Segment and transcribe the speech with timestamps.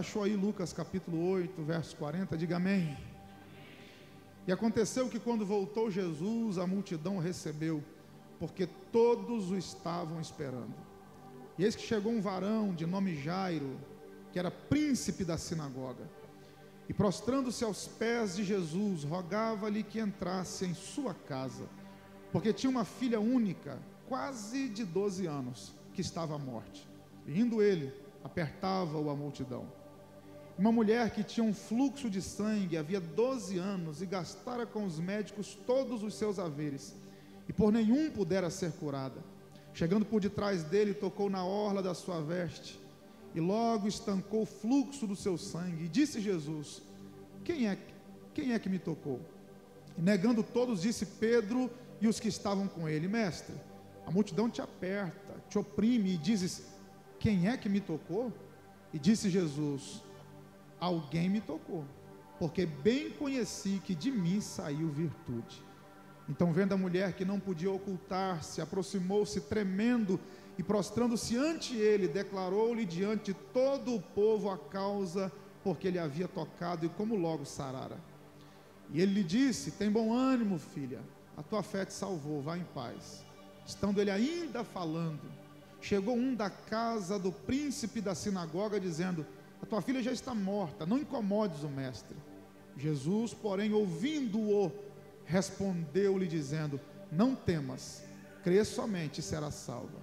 [0.00, 2.96] achou aí Lucas capítulo 8, verso 40, diga amém.
[4.46, 7.84] E aconteceu que quando voltou Jesus, a multidão recebeu,
[8.38, 10.74] porque todos o estavam esperando.
[11.58, 13.78] E eis que chegou um varão de nome Jairo,
[14.32, 16.08] que era príncipe da sinagoga,
[16.88, 21.68] e prostrando-se aos pés de Jesus, rogava-lhe que entrasse em sua casa,
[22.32, 23.78] porque tinha uma filha única,
[24.08, 26.88] quase de 12 anos, que estava à morte.
[27.26, 27.92] E indo ele,
[28.24, 29.79] apertava-o a multidão.
[30.60, 34.98] Uma mulher que tinha um fluxo de sangue havia 12 anos e gastara com os
[34.98, 36.94] médicos todos os seus haveres,
[37.48, 39.24] e por nenhum pudera ser curada.
[39.72, 42.78] Chegando por detrás dele, tocou na orla da sua veste,
[43.34, 45.84] e logo estancou o fluxo do seu sangue.
[45.84, 46.82] E disse Jesus:
[47.42, 47.78] Quem é,
[48.34, 49.18] quem é que me tocou?
[49.96, 51.70] E negando todos, disse Pedro
[52.02, 53.54] e os que estavam com ele: Mestre,
[54.06, 56.66] a multidão te aperta, te oprime, e dizes:
[57.18, 58.30] Quem é que me tocou?
[58.92, 60.09] E disse Jesus:
[60.80, 61.84] Alguém me tocou,
[62.38, 65.62] porque bem conheci que de mim saiu virtude.
[66.28, 70.18] Então, vendo a mulher que não podia ocultar-se, aproximou-se tremendo
[70.56, 75.32] e prostrando-se ante ele, declarou-lhe diante todo o povo a causa
[75.62, 77.98] porque ele havia tocado e como logo sarara.
[78.92, 81.00] E ele lhe disse: Tem bom ânimo, filha,
[81.36, 83.24] a tua fé te salvou, vá em paz.
[83.66, 85.20] Estando ele ainda falando,
[85.80, 89.26] chegou um da casa do príncipe da sinagoga, dizendo:
[89.62, 92.16] A tua filha já está morta, não incomodes o mestre.
[92.76, 94.72] Jesus, porém, ouvindo-o,
[95.24, 96.80] respondeu-lhe, dizendo:
[97.12, 98.02] Não temas,
[98.42, 100.00] crê somente e será salva.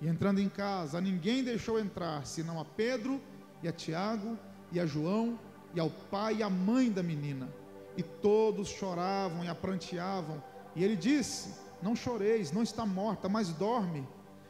[0.00, 3.20] E entrando em casa, ninguém deixou entrar, senão a Pedro
[3.62, 4.38] e a Tiago
[4.70, 5.38] e a João
[5.74, 7.48] e ao pai e à mãe da menina.
[7.96, 10.42] E todos choravam e apranteavam.
[10.76, 14.06] E ele disse: Não choreis, não está morta, mas dorme.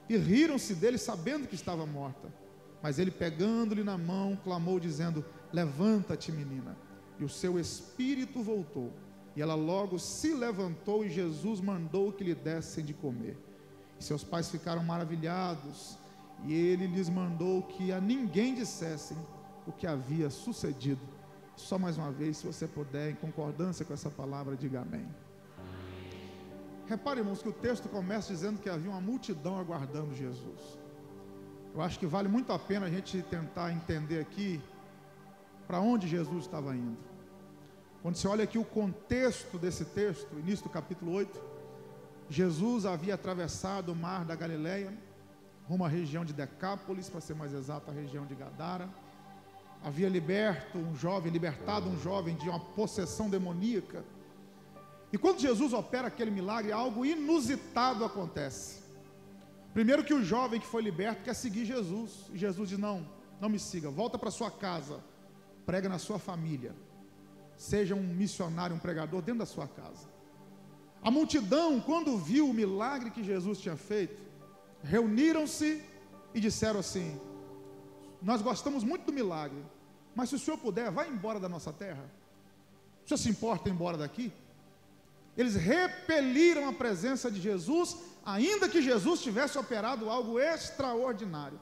[0.08, 2.32] E riram-se dele, sabendo que estava morta.
[2.82, 6.76] Mas ele, pegando-lhe na mão, clamou, dizendo: Levanta-te, menina.
[7.18, 8.92] E o seu espírito voltou.
[9.34, 13.36] E ela logo se levantou, e Jesus mandou que lhe dessem de comer.
[13.98, 15.98] E seus pais ficaram maravilhados,
[16.44, 19.16] e ele lhes mandou que a ninguém dissessem
[19.66, 21.00] o que havia sucedido.
[21.56, 25.06] Só mais uma vez, se você puder, em concordância com essa palavra, diga amém.
[26.86, 30.78] Repare, irmãos, que o texto começa dizendo que havia uma multidão aguardando Jesus.
[31.74, 34.60] Eu acho que vale muito a pena a gente tentar entender aqui
[35.66, 36.96] para onde Jesus estava indo.
[38.02, 41.40] Quando você olha aqui o contexto desse texto, início do capítulo 8,
[42.30, 44.92] Jesus havia atravessado o mar da Galileia,
[45.68, 48.88] rumo à região de Decápolis, para ser mais exato, a região de Gadara.
[49.84, 54.04] Havia liberto um jovem, libertado um jovem de uma possessão demoníaca.
[55.12, 58.82] E quando Jesus opera aquele milagre, algo inusitado acontece.
[59.72, 62.26] Primeiro que o jovem que foi liberto quer seguir Jesus.
[62.32, 63.06] E Jesus diz: Não,
[63.40, 65.00] não me siga, volta para sua casa,
[65.66, 66.74] prega na sua família.
[67.56, 70.08] Seja um missionário, um pregador dentro da sua casa.
[71.02, 74.20] A multidão, quando viu o milagre que Jesus tinha feito,
[74.82, 75.82] reuniram-se
[76.34, 77.20] e disseram assim:
[78.22, 79.64] Nós gostamos muito do milagre,
[80.14, 82.04] mas se o senhor puder, vá embora da nossa terra.
[83.04, 84.32] O senhor se importa ir embora daqui?
[85.36, 91.60] Eles repeliram a presença de Jesus, ainda que Jesus tivesse operado algo extraordinário.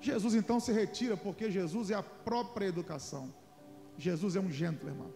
[0.00, 3.32] Jesus então se retira, porque Jesus é a própria educação.
[3.98, 5.10] Jesus é um gentleman.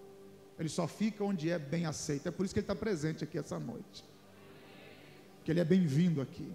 [0.59, 2.28] Ele só fica onde é bem aceito.
[2.28, 4.04] É por isso que ele está presente aqui essa noite.
[5.43, 6.53] Que ele é bem-vindo aqui.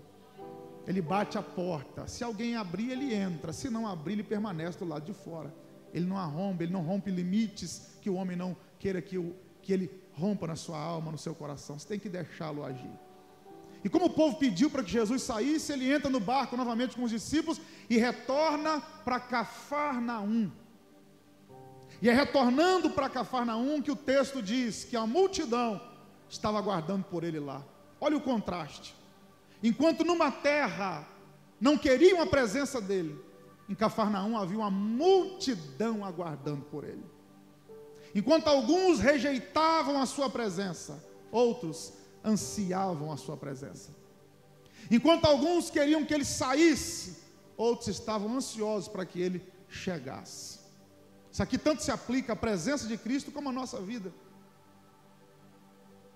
[0.87, 2.07] Ele bate a porta.
[2.07, 3.51] Se alguém abrir, ele entra.
[3.51, 5.53] Se não abrir, ele permanece do lado de fora.
[5.93, 9.73] Ele não arromba, ele não rompe limites que o homem não queira que, o, que
[9.73, 11.77] ele rompa na sua alma, no seu coração.
[11.77, 12.91] Você tem que deixá-lo agir.
[13.83, 17.03] E como o povo pediu para que Jesus saísse, ele entra no barco novamente com
[17.03, 20.51] os discípulos e retorna para Cafarnaum.
[22.01, 25.81] E é retornando para Cafarnaum que o texto diz que a multidão
[26.29, 27.63] estava aguardando por ele lá.
[27.99, 28.95] Olha o contraste.
[29.61, 31.07] Enquanto numa terra
[31.59, 33.19] não queriam a presença dele,
[33.67, 37.03] em Cafarnaum havia uma multidão aguardando por ele.
[38.15, 41.93] Enquanto alguns rejeitavam a sua presença, outros
[42.23, 43.91] ansiavam a sua presença.
[44.89, 47.17] Enquanto alguns queriam que ele saísse,
[47.57, 50.59] outros estavam ansiosos para que ele chegasse.
[51.31, 54.11] Isso aqui tanto se aplica à presença de Cristo como à nossa vida.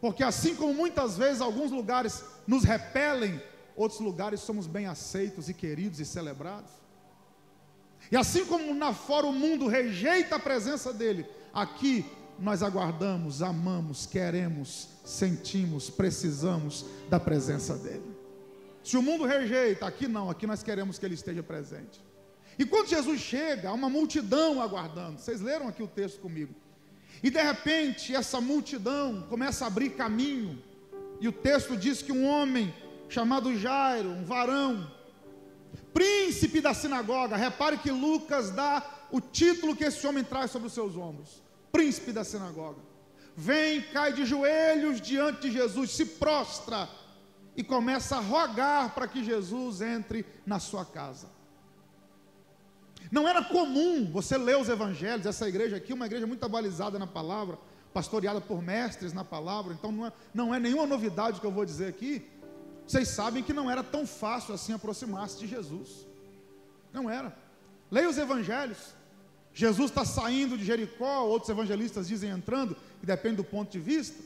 [0.02, 3.42] Porque assim como muitas vezes alguns lugares nos repelem,
[3.76, 6.72] outros lugares somos bem aceitos e queridos e celebrados.
[8.12, 12.06] E assim como na fora o mundo rejeita a presença dele, aqui
[12.39, 18.13] nós aguardamos, amamos, queremos, sentimos, precisamos da presença dele.
[18.83, 22.01] Se o mundo rejeita, aqui não, aqui nós queremos que ele esteja presente.
[22.57, 25.19] E quando Jesus chega, há uma multidão aguardando.
[25.19, 26.53] Vocês leram aqui o texto comigo.
[27.21, 30.62] E de repente, essa multidão começa a abrir caminho.
[31.19, 32.74] E o texto diz que um homem
[33.07, 34.91] chamado Jairo, um varão,
[35.94, 40.74] príncipe da sinagoga, repare que Lucas dá o título que esse homem traz sobre os
[40.74, 41.41] seus ombros:
[41.83, 42.80] príncipe da sinagoga.
[43.35, 46.88] Vem, cai de joelhos diante de Jesus, se prostra
[47.57, 51.27] e começa a rogar para que Jesus entre na sua casa.
[53.12, 57.06] Não era comum você ler os evangelhos, essa igreja aqui, uma igreja muito abalizada na
[57.06, 57.59] palavra,
[57.94, 61.65] pastoreada por mestres na palavra, então não é, não é nenhuma novidade que eu vou
[61.65, 62.25] dizer aqui.
[62.88, 66.07] Vocês sabem que não era tão fácil assim aproximar-se de Jesus.
[66.94, 67.35] Não era.
[67.91, 68.95] Leia os evangelhos.
[69.54, 74.20] Jesus está saindo de Jericó, outros evangelistas dizem entrando, e depende do ponto de vista.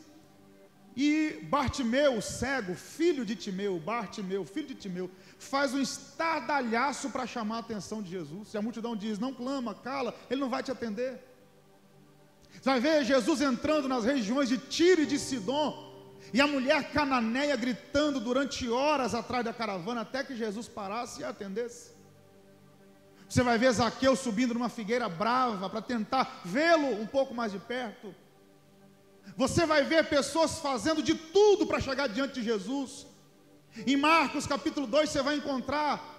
[0.95, 7.57] E Bartimeu, cego, filho de Timeu, Bartimeu, filho de Timeu, faz um estardalhaço para chamar
[7.57, 8.47] a atenção de Jesus.
[8.47, 11.21] Se a multidão diz, não clama, cala, ele não vai te atender.
[12.53, 15.85] Você vai ver Jesus entrando nas regiões de Tiro e de Sidom,
[16.33, 21.23] e a mulher cananeia gritando durante horas atrás da caravana, até que Jesus parasse e
[21.23, 21.96] a atendesse.
[23.27, 27.59] Você vai ver Zaqueu subindo numa figueira brava para tentar vê-lo um pouco mais de
[27.59, 28.13] perto.
[29.35, 33.05] Você vai ver pessoas fazendo de tudo para chegar diante de Jesus.
[33.85, 36.15] Em Marcos capítulo 2 você vai encontrar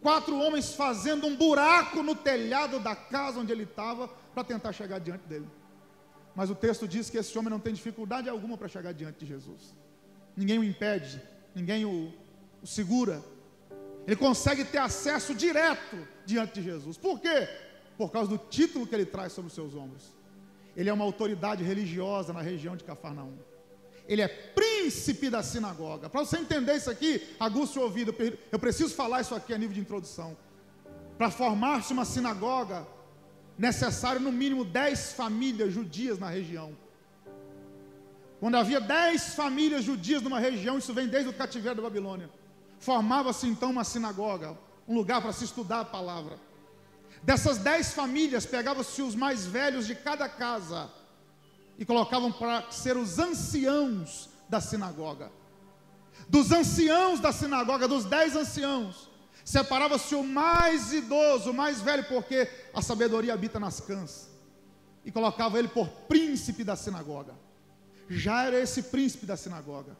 [0.00, 4.98] quatro homens fazendo um buraco no telhado da casa onde ele estava para tentar chegar
[4.98, 5.48] diante dele.
[6.34, 9.26] Mas o texto diz que esse homem não tem dificuldade alguma para chegar diante de
[9.26, 9.74] Jesus.
[10.36, 11.20] Ninguém o impede,
[11.54, 12.12] ninguém o,
[12.62, 13.22] o segura.
[14.06, 16.96] Ele consegue ter acesso direto diante de Jesus.
[16.96, 17.48] Por quê?
[17.98, 20.14] Por causa do título que ele traz sobre os seus ombros.
[20.76, 23.36] Ele é uma autoridade religiosa na região de Cafarnaum.
[24.06, 26.08] Ele é príncipe da sinagoga.
[26.08, 28.14] Para você entender isso aqui, aguste o ouvido.
[28.52, 30.36] Eu preciso falar isso aqui a nível de introdução.
[31.18, 32.86] Para formar-se uma sinagoga,
[33.58, 36.76] necessário no mínimo 10 famílias judias na região.
[38.38, 42.30] Quando havia 10 famílias judias numa região, isso vem desde o cativeiro da Babilônia.
[42.78, 44.56] Formava-se então uma sinagoga,
[44.86, 46.38] um lugar para se estudar a palavra.
[47.22, 50.90] Dessas dez famílias, pegavam-se os mais velhos de cada casa
[51.78, 55.30] e colocavam para ser os anciãos da sinagoga.
[56.28, 59.08] Dos anciãos da sinagoga, dos dez anciãos,
[59.44, 64.28] separava-se o mais idoso, o mais velho, porque a sabedoria habita nas cãs,
[65.04, 67.34] e colocava ele por príncipe da sinagoga.
[68.08, 69.96] Já era esse príncipe da sinagoga,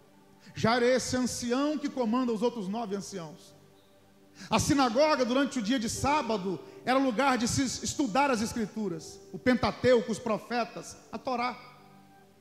[0.57, 3.55] já era esse ancião que comanda os outros nove anciãos.
[4.51, 9.39] A sinagoga, durante o dia de sábado, era lugar de se estudar as Escrituras, o
[9.39, 11.57] Pentateuco, os profetas, a Torá.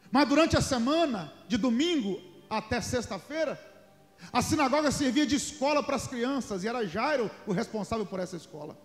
[0.10, 3.60] Mas durante a semana, de domingo até sexta-feira,
[4.32, 8.38] a sinagoga servia de escola para as crianças e era Jairo o responsável por essa
[8.38, 8.78] escola.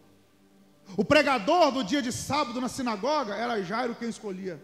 [0.96, 4.60] O pregador do dia de sábado na sinagoga era Jairo quem escolhia.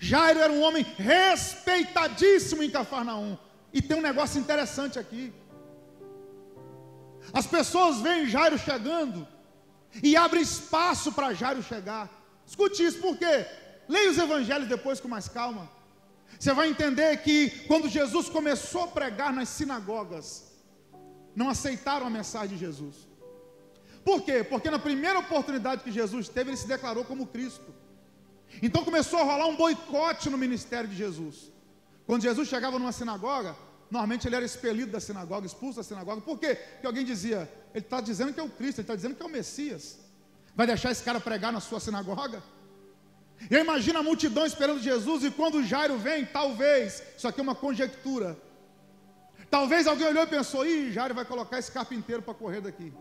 [0.00, 3.38] Jairo era um homem respeitadíssimo em Cafarnaum.
[3.76, 5.24] E tem um negócio interessante aqui.
[7.38, 9.28] As pessoas veem Jairo chegando
[10.02, 12.04] e abrem espaço para Jairo chegar.
[12.50, 13.34] Escute isso, por quê?
[13.86, 15.64] Leia os evangelhos depois com mais calma.
[16.38, 20.26] Você vai entender que quando Jesus começou a pregar nas sinagogas,
[21.34, 22.96] não aceitaram a mensagem de Jesus.
[24.02, 24.42] Por quê?
[24.42, 27.74] Porque na primeira oportunidade que Jesus teve, ele se declarou como Cristo.
[28.62, 31.55] Então começou a rolar um boicote no ministério de Jesus.
[32.06, 33.56] Quando Jesus chegava numa sinagoga,
[33.90, 36.20] Normalmente ele era expelido da sinagoga, expulso da sinagoga.
[36.20, 36.56] Por quê?
[36.56, 39.26] Porque alguém dizia: ele está dizendo que é o Cristo, ele está dizendo que é
[39.26, 39.98] o Messias.
[40.54, 42.42] Vai deixar esse cara pregar na sua sinagoga?
[43.50, 47.54] Eu imagino a multidão esperando Jesus, e quando Jairo vem, talvez, isso aqui é uma
[47.54, 48.36] conjectura.
[49.50, 52.92] Talvez alguém olhou e pensou: ih, Jairo vai colocar esse carpinteiro para correr daqui.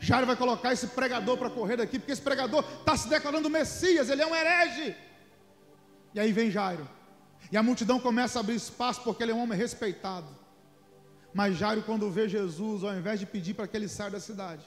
[0.00, 4.08] Jairo vai colocar esse pregador para correr daqui, porque esse pregador está se declarando Messias,
[4.08, 4.94] ele é um herege.
[6.14, 6.88] E aí vem Jairo.
[7.50, 10.26] E a multidão começa a abrir espaço porque ele é um homem respeitado.
[11.32, 14.64] Mas Jairo, quando vê Jesus, ao invés de pedir para que ele saia da cidade,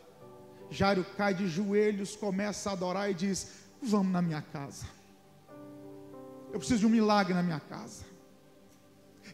[0.70, 4.86] Jairo cai de joelhos, começa a adorar e diz: Vamos na minha casa.
[6.52, 8.06] Eu preciso de um milagre na minha casa.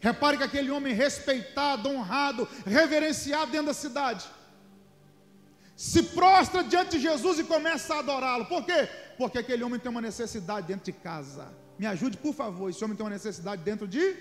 [0.00, 4.24] Repare que aquele homem respeitado, honrado, reverenciado dentro da cidade,
[5.76, 8.46] se prostra diante de Jesus e começa a adorá-lo.
[8.46, 8.88] Por quê?
[9.16, 11.52] Porque aquele homem tem uma necessidade dentro de casa.
[11.78, 12.70] Me ajude, por favor.
[12.70, 14.16] Esse homem tem uma necessidade dentro de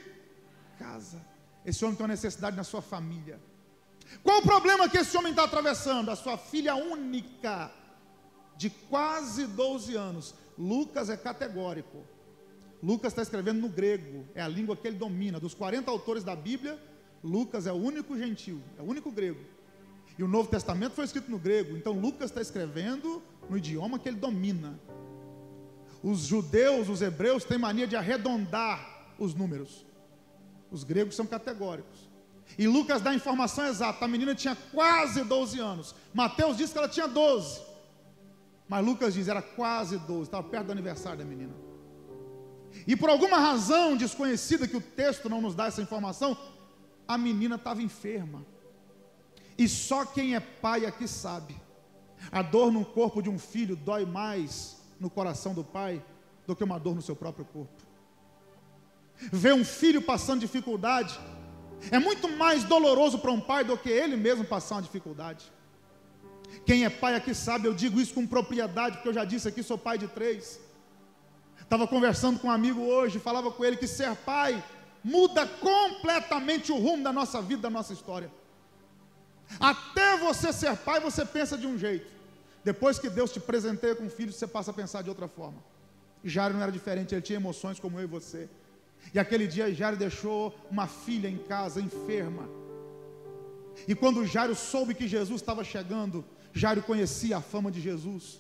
[0.80, 1.22] casa.
[1.66, 3.40] Esse homem tem uma necessidade na sua família.
[4.22, 6.10] Qual o problema que esse homem está atravessando?
[6.10, 7.72] A sua filha única,
[8.58, 10.36] de quase 12 anos.
[10.58, 12.04] Lucas é categórico.
[12.82, 15.40] Lucas está escrevendo no grego, é a língua que ele domina.
[15.40, 16.78] Dos 40 autores da Bíblia,
[17.24, 19.40] Lucas é o único gentil, é o único grego.
[20.18, 24.10] E o Novo Testamento foi escrito no grego, então Lucas está escrevendo no idioma que
[24.10, 24.78] ele domina.
[26.04, 29.86] Os judeus, os hebreus, têm mania de arredondar os números.
[30.70, 32.10] Os gregos são categóricos.
[32.58, 35.96] E Lucas dá a informação exata: a menina tinha quase 12 anos.
[36.14, 37.62] Mateus diz que ela tinha 12.
[38.68, 41.54] Mas Lucas diz era quase 12, estava perto do aniversário da menina.
[42.88, 46.38] E por alguma razão desconhecida que o texto não nos dá essa informação,
[47.08, 48.46] a menina estava enferma.
[49.58, 51.56] E só quem é pai aqui sabe.
[52.32, 56.04] A dor no corpo de um filho dói mais no coração do pai
[56.48, 57.74] do que uma dor no seu próprio corpo.
[59.32, 61.20] Ver um filho passando dificuldade
[61.92, 65.52] é muito mais doloroso para um pai do que ele mesmo passar uma dificuldade.
[66.66, 69.62] Quem é pai aqui sabe, eu digo isso com propriedade, porque eu já disse aqui,
[69.62, 70.60] sou pai de três.
[71.60, 74.64] Estava conversando com um amigo hoje, falava com ele que ser pai
[75.04, 78.32] muda completamente o rumo da nossa vida, da nossa história.
[79.60, 82.10] Até você ser pai, você pensa de um jeito.
[82.64, 85.58] Depois que Deus te presenteia com um filho, você passa a pensar de outra forma.
[86.24, 88.50] Jairo não era diferente, ele tinha emoções como eu e você.
[89.14, 92.48] E aquele dia Jairo deixou uma filha em casa, enferma.
[93.88, 98.40] E quando Jairo soube que Jesus estava chegando, Jairo conhecia a fama de Jesus,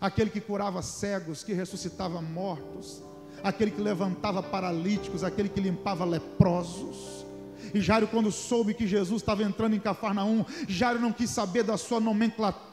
[0.00, 3.02] aquele que curava cegos, que ressuscitava mortos,
[3.42, 7.24] aquele que levantava paralíticos, aquele que limpava leprosos.
[7.72, 11.76] E Jairo, quando soube que Jesus estava entrando em Cafarnaum, Jairo não quis saber da
[11.76, 12.71] sua nomenclatura,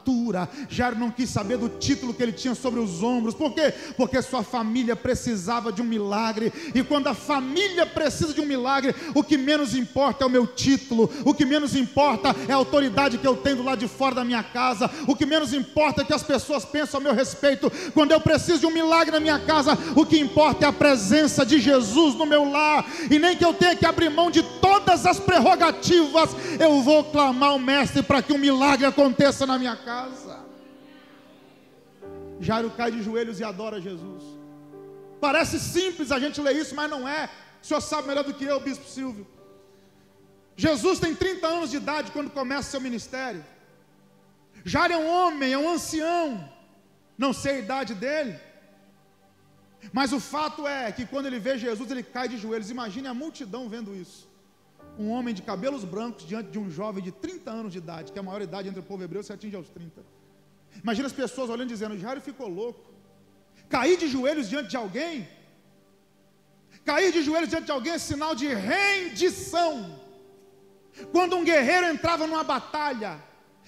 [0.68, 3.34] Jairo não quis saber do título que ele tinha sobre os ombros.
[3.34, 3.72] Por quê?
[3.96, 6.52] Porque sua família precisava de um milagre.
[6.74, 10.46] E quando a família precisa de um milagre, o que menos importa é o meu
[10.46, 14.16] título, o que menos importa é a autoridade que eu tenho do lado de fora
[14.16, 17.70] da minha casa, o que menos importa é que as pessoas pensam a meu respeito.
[17.92, 21.44] Quando eu preciso de um milagre na minha casa, o que importa é a presença
[21.44, 24.70] de Jesus no meu lar, e nem que eu tenha que abrir mão de toda
[24.80, 29.76] todas as prerrogativas, eu vou clamar ao Mestre para que um milagre aconteça na minha
[29.76, 29.89] casa.
[32.40, 34.22] Jairo cai de joelhos e adora Jesus.
[35.20, 37.28] Parece simples a gente ler isso, mas não é.
[37.62, 39.26] O senhor sabe melhor do que eu, Bispo Silvio.
[40.56, 43.44] Jesus tem 30 anos de idade quando começa seu ministério.
[44.64, 46.24] Jairo é um homem, é um ancião.
[47.16, 48.38] Não sei a idade dele.
[49.92, 52.70] Mas o fato é que quando ele vê Jesus, ele cai de joelhos.
[52.70, 54.29] Imagine a multidão vendo isso
[55.00, 58.18] um homem de cabelos brancos diante de um jovem de 30 anos de idade, que
[58.18, 60.02] é a maior idade entre o povo hebreu se atinge aos 30.
[60.82, 62.82] Imagina as pessoas olhando e dizendo: Jairo ficou louco.
[63.76, 65.26] Cair de joelhos diante de alguém,
[66.84, 69.74] cair de joelhos diante de alguém é sinal de rendição.
[71.12, 73.12] Quando um guerreiro entrava numa batalha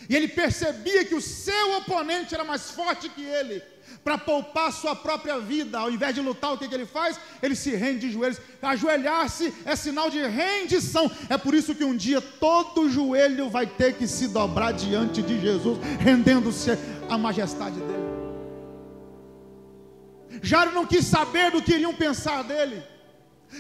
[0.09, 3.63] e ele percebia que o seu oponente era mais forte que ele,
[4.03, 7.19] para poupar sua própria vida, ao invés de lutar, o que, que ele faz?
[7.43, 8.41] Ele se rende de joelhos.
[8.61, 11.11] Ajoelhar-se é sinal de rendição.
[11.29, 15.41] É por isso que um dia todo joelho vai ter que se dobrar diante de
[15.41, 16.71] Jesus, rendendo-se
[17.09, 18.13] à majestade dele.
[20.43, 22.83] Jairo não quis saber do que iriam pensar dele.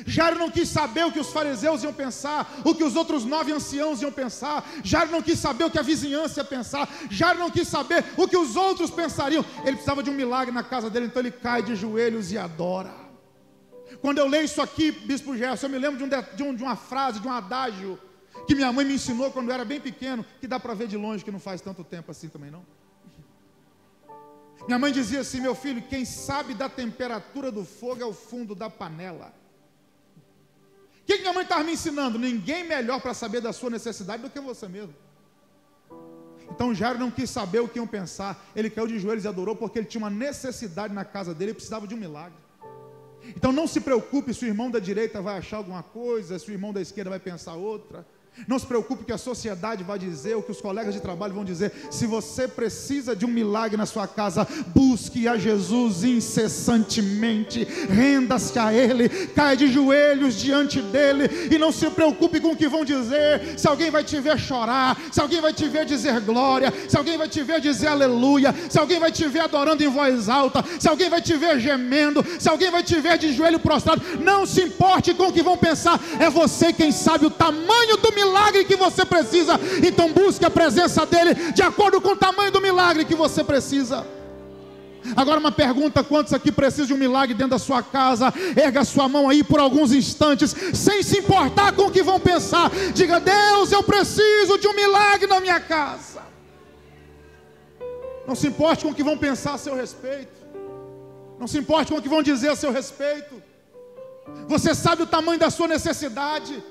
[0.06, 3.52] Jairo não quis saber o que os fariseus iam pensar, o que os outros nove
[3.52, 4.68] anciãos iam pensar.
[4.82, 6.88] Jairo não quis saber o que a vizinhança ia pensar.
[7.10, 9.44] Jairo não quis saber o que os outros pensariam.
[9.60, 12.92] Ele precisava de um milagre na casa dele, então ele cai de joelhos e adora.
[14.00, 16.62] Quando eu leio isso aqui, Bispo Gerson, eu me lembro de, um, de, um, de
[16.62, 17.98] uma frase, de um adágio
[18.46, 20.96] que minha mãe me ensinou quando eu era bem pequeno, que dá para ver de
[20.96, 22.64] longe que não faz tanto tempo assim também não.
[24.66, 28.54] Minha mãe dizia assim: meu filho, quem sabe da temperatura do fogo é o fundo
[28.54, 29.32] da panela.
[31.02, 32.18] O que, minha mãe estava me ensinando?
[32.18, 34.94] Ninguém melhor para saber da sua necessidade do que você mesmo.
[36.50, 38.44] Então Jairo não quis saber o que iam pensar.
[38.54, 41.54] Ele caiu de joelhos e adorou porque ele tinha uma necessidade na casa dele, ele
[41.54, 42.38] precisava de um milagre.
[43.36, 46.52] Então não se preocupe se o irmão da direita vai achar alguma coisa, se o
[46.52, 48.06] irmão da esquerda vai pensar outra.
[48.48, 51.44] Não se preocupe que a sociedade vai dizer, o que os colegas de trabalho vão
[51.44, 51.70] dizer.
[51.90, 58.72] Se você precisa de um milagre na sua casa, busque a Jesus incessantemente, renda-se a
[58.72, 63.58] Ele, caia de joelhos diante dEle e não se preocupe com o que vão dizer.
[63.58, 67.18] Se alguém vai te ver chorar, se alguém vai te ver dizer glória, se alguém
[67.18, 70.88] vai te ver dizer aleluia, se alguém vai te ver adorando em voz alta, se
[70.88, 74.62] alguém vai te ver gemendo, se alguém vai te ver de joelho prostrado, não se
[74.62, 78.64] importe com o que vão pensar, é você quem sabe o tamanho do milagre milagre
[78.64, 79.58] que você precisa.
[79.86, 84.06] Então busque a presença dele de acordo com o tamanho do milagre que você precisa.
[85.16, 88.32] Agora uma pergunta: quantos aqui precisam de um milagre dentro da sua casa?
[88.56, 92.70] Erga sua mão aí por alguns instantes, sem se importar com o que vão pensar.
[92.94, 96.22] Diga: Deus, eu preciso de um milagre na minha casa.
[98.26, 100.40] Não se importe com o que vão pensar a seu respeito.
[101.38, 103.42] Não se importe com o que vão dizer a seu respeito.
[104.46, 106.62] Você sabe o tamanho da sua necessidade.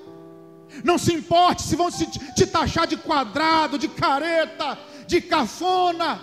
[0.84, 6.22] Não se importe se vão te taxar de quadrado, de careta, de cafona,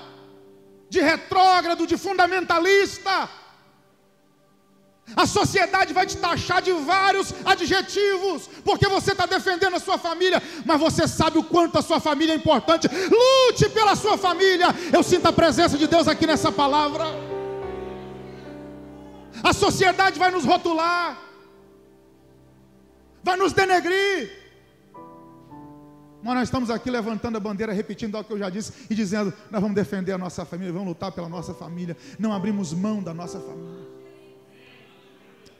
[0.88, 3.28] de retrógrado, de fundamentalista.
[5.16, 10.42] A sociedade vai te taxar de vários adjetivos, porque você está defendendo a sua família,
[10.64, 12.88] mas você sabe o quanto a sua família é importante.
[12.88, 14.68] Lute pela sua família.
[14.92, 17.04] Eu sinto a presença de Deus aqui nessa palavra.
[19.42, 21.16] A sociedade vai nos rotular,
[23.22, 24.48] vai nos denegrir.
[26.22, 29.32] Mas nós estamos aqui levantando a bandeira, repetindo o que eu já disse e dizendo:
[29.50, 33.14] nós vamos defender a nossa família, vamos lutar pela nossa família, não abrimos mão da
[33.14, 33.88] nossa família.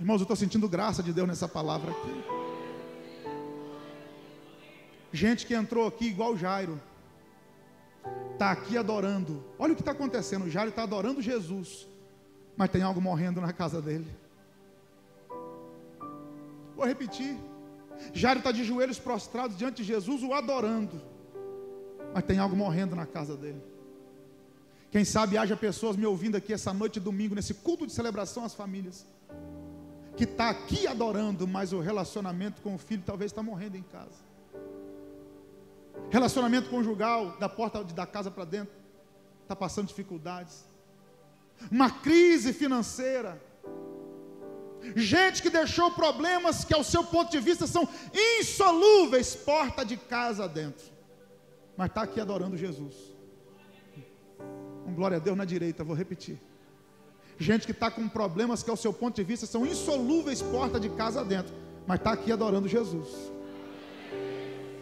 [0.00, 2.24] Irmãos, eu estou sentindo graça de Deus nessa palavra aqui.
[5.12, 6.80] Gente que entrou aqui igual Jairo,
[8.32, 9.42] está aqui adorando.
[9.58, 11.86] Olha o que está acontecendo: o Jairo está adorando Jesus,
[12.56, 14.06] mas tem algo morrendo na casa dele.
[16.76, 17.36] Vou repetir:
[18.12, 21.00] Jairo está de joelhos prostrados diante de Jesus, o adorando,
[22.14, 23.62] mas tem algo morrendo na casa dele.
[24.90, 28.54] Quem sabe haja pessoas me ouvindo aqui essa noite, domingo, nesse culto de celebração às
[28.54, 29.06] famílias
[30.18, 34.26] que está aqui adorando, mas o relacionamento com o filho talvez está morrendo em casa.
[36.10, 38.74] Relacionamento conjugal, da porta da casa para dentro,
[39.42, 40.64] está passando dificuldades.
[41.70, 43.40] Uma crise financeira.
[44.94, 47.88] Gente que deixou problemas que, ao seu ponto de vista, são
[48.40, 50.86] insolúveis, porta de casa dentro.
[51.76, 52.94] Mas está aqui adorando Jesus.
[54.86, 56.40] Um glória a Deus na direita, vou repetir.
[57.38, 60.88] Gente que está com problemas que, ao seu ponto de vista, são insolúveis porta de
[60.88, 61.54] casa dentro,
[61.86, 63.08] mas está aqui adorando Jesus.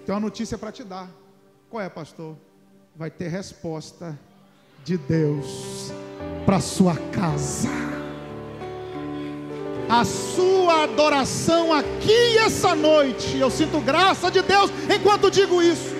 [0.07, 1.11] Tem uma notícia para te dar.
[1.69, 2.37] Qual é, pastor?
[2.95, 4.19] Vai ter resposta
[4.85, 5.91] de Deus
[6.47, 7.96] para sua casa.
[9.89, 15.95] A sua adoração aqui essa noite, eu sinto graça de Deus enquanto digo isso.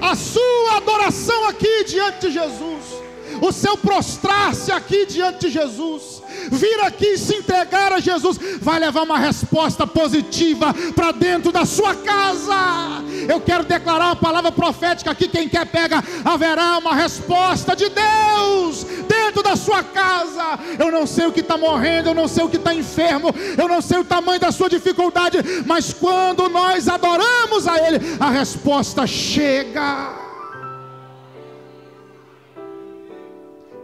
[0.00, 3.00] A sua adoração aqui diante de Jesus
[3.40, 8.78] o seu prostrar-se aqui diante de Jesus, vir aqui e se entregar a Jesus, vai
[8.78, 12.54] levar uma resposta positiva para dentro da sua casa.
[13.28, 15.28] Eu quero declarar uma palavra profética aqui.
[15.28, 18.86] Quem quer pega, haverá uma resposta de Deus
[19.30, 20.58] dentro da sua casa.
[20.78, 23.68] Eu não sei o que está morrendo, eu não sei o que está enfermo, eu
[23.68, 29.06] não sei o tamanho da sua dificuldade, mas quando nós adoramos a Ele, a resposta
[29.06, 30.18] chega.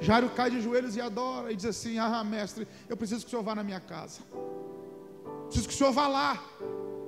[0.00, 3.30] Jairo cai de joelhos e adora e diz assim: Ah, mestre, eu preciso que o
[3.30, 4.20] senhor vá na minha casa.
[5.46, 6.42] Preciso que o senhor vá lá.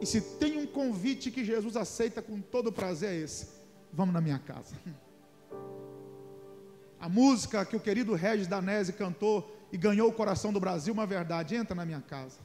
[0.00, 3.48] E se tem um convite que Jesus aceita com todo prazer, é esse:
[3.92, 4.74] Vamos na minha casa.
[7.00, 11.06] A música que o querido Regis Danese cantou e ganhou o coração do Brasil, uma
[11.06, 12.38] verdade: entra na minha casa,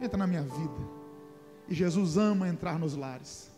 [0.00, 0.98] entra na minha vida.
[1.68, 3.50] E Jesus ama entrar nos lares.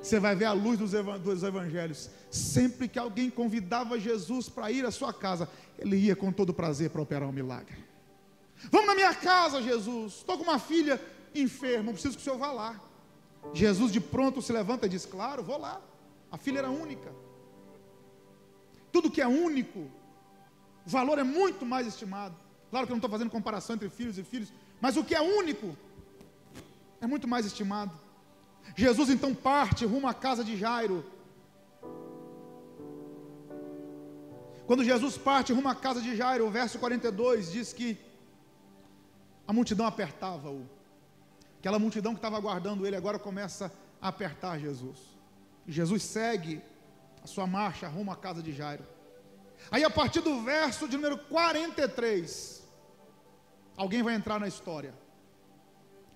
[0.00, 2.10] Você vai ver a luz dos, evangelhos.
[2.30, 5.48] Sempre que alguém convidava Jesus para ir à sua casa,
[5.78, 7.76] ele ia com todo prazer para operar um milagre.
[8.70, 10.14] Vamos na minha casa, Jesus.
[10.14, 11.00] Estou com uma filha
[11.34, 12.80] enferma, preciso que o senhor vá lá.
[13.52, 15.80] Jesus de pronto se levanta e diz: Claro, vou lá.
[16.30, 17.12] A filha era única.
[18.92, 19.80] Tudo que é único,
[20.86, 22.36] o valor é muito mais estimado.
[22.70, 25.20] Claro que eu não estou fazendo comparação entre filhos e filhos, mas o que é
[25.20, 25.76] único
[27.00, 27.92] é muito mais estimado.
[28.76, 31.04] Jesus então parte rumo à casa de Jairo.
[34.66, 37.98] Quando Jesus parte rumo à casa de Jairo, o verso 42 diz que
[39.46, 40.66] a multidão apertava-o.
[41.58, 44.98] Aquela multidão que estava aguardando ele agora começa a apertar Jesus.
[45.66, 46.62] Jesus segue
[47.22, 48.84] a sua marcha rumo à casa de Jairo.
[49.70, 52.62] Aí a partir do verso de número 43,
[53.76, 54.94] alguém vai entrar na história.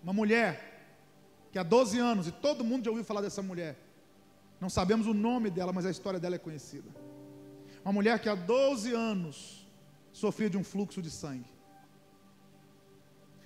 [0.02, 0.66] Uma mulher
[1.52, 3.78] que há 12 anos, e todo mundo já ouviu falar dessa mulher.
[4.60, 6.90] Não sabemos o nome dela, mas a história dela é conhecida.
[7.84, 9.66] Uma mulher que há 12 anos
[10.12, 11.50] sofria de um fluxo de sangue.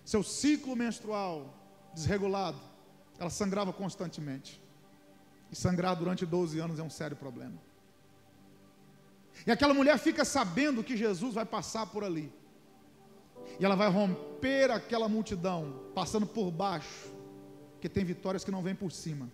[0.05, 1.55] Seu ciclo menstrual
[1.95, 2.59] desregulado,
[3.19, 4.61] ela sangrava constantemente.
[5.51, 7.59] E sangrar durante 12 anos é um sério problema.
[9.47, 12.33] E aquela mulher fica sabendo que Jesus vai passar por ali.
[13.59, 17.11] E ela vai romper aquela multidão, passando por baixo
[17.81, 19.27] porque tem vitórias que não vêm por cima.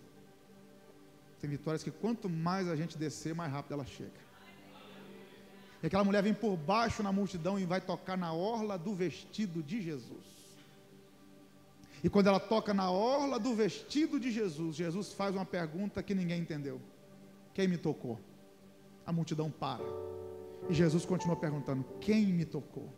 [1.41, 4.21] Tem vitórias que quanto mais a gente descer, mais rápido ela chega.
[5.83, 9.61] E aquela mulher vem por baixo na multidão e vai tocar na orla do vestido
[9.61, 10.36] de Jesus.
[12.03, 16.13] E quando ela toca na orla do vestido de Jesus, Jesus faz uma pergunta que
[16.13, 16.79] ninguém entendeu:
[17.53, 18.19] Quem me tocou?
[19.05, 19.83] A multidão para.
[20.69, 22.91] E Jesus continua perguntando: Quem me tocou?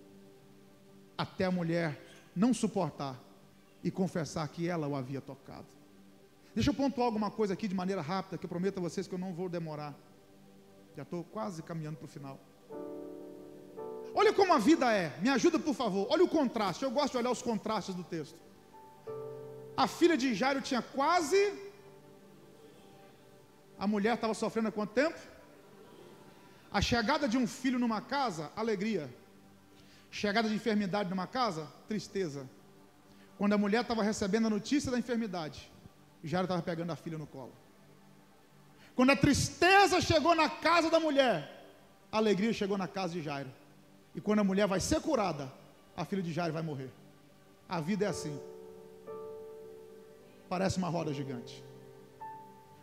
[1.18, 2.02] Até a mulher
[2.36, 3.20] não suportar
[3.84, 5.68] e confessar que ela o havia tocado.
[6.54, 9.14] Deixa eu pontuar alguma coisa aqui de maneira rápida, que eu prometo a vocês que
[9.14, 9.96] eu não vou demorar.
[10.96, 12.40] Já estou quase caminhando para o final.
[14.14, 16.08] Olha como a vida é, me ajuda por favor.
[16.10, 18.49] Olha o contraste, eu gosto de olhar os contrastes do texto.
[19.84, 21.42] A filha de Jairo tinha quase.
[23.84, 25.18] A mulher estava sofrendo há quanto tempo?
[26.78, 29.06] A chegada de um filho numa casa, alegria.
[30.12, 32.42] Chegada de enfermidade numa casa, tristeza.
[33.38, 35.72] Quando a mulher estava recebendo a notícia da enfermidade,
[36.26, 37.54] Jairo estava pegando a filha no colo.
[38.98, 41.38] Quando a tristeza chegou na casa da mulher,
[42.12, 43.50] a alegria chegou na casa de Jairo.
[44.13, 45.50] E quando a mulher vai ser curada,
[45.96, 46.92] a filha de Jairo vai morrer.
[47.70, 48.38] A vida é assim.
[50.50, 51.64] Parece uma roda gigante.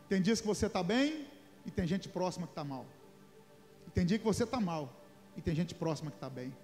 [0.08, 1.26] Tem dias que você está bem
[1.64, 2.86] e tem gente próxima que está mal.
[3.86, 4.92] E tem dia que você está mal
[5.36, 6.54] e tem gente próxima que está bem.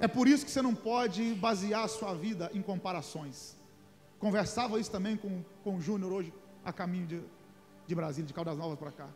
[0.00, 3.56] É por isso que você não pode basear a sua vida em comparações.
[4.18, 6.32] Conversava isso também com, com o Júnior hoje,
[6.64, 7.22] a caminho de,
[7.86, 9.08] de Brasília, de Caldas Novas para cá.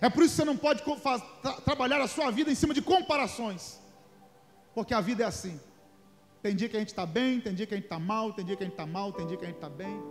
[0.00, 0.82] É por isso que você não pode
[1.42, 3.80] tra trabalhar a sua vida em cima de comparações.
[4.74, 5.58] Porque a vida é assim.
[6.42, 8.44] Tem dia que a gente está bem, tem dia que a gente está mal, tem
[8.44, 10.02] dia que a gente está mal, tem dia que a gente está bem.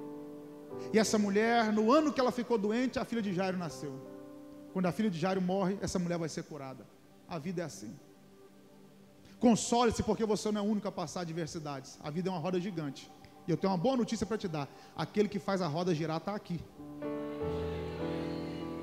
[0.94, 3.94] E essa mulher, no ano que ela ficou doente, a filha de Jairo nasceu.
[4.72, 6.86] Quando a filha de Jairo morre, essa mulher vai ser curada.
[7.28, 7.96] A vida é assim.
[9.40, 11.98] Console-se porque você não é o único a passar adversidades.
[12.04, 13.10] A vida é uma roda gigante.
[13.48, 16.18] E eu tenho uma boa notícia para te dar: aquele que faz a roda girar
[16.18, 16.60] está aqui.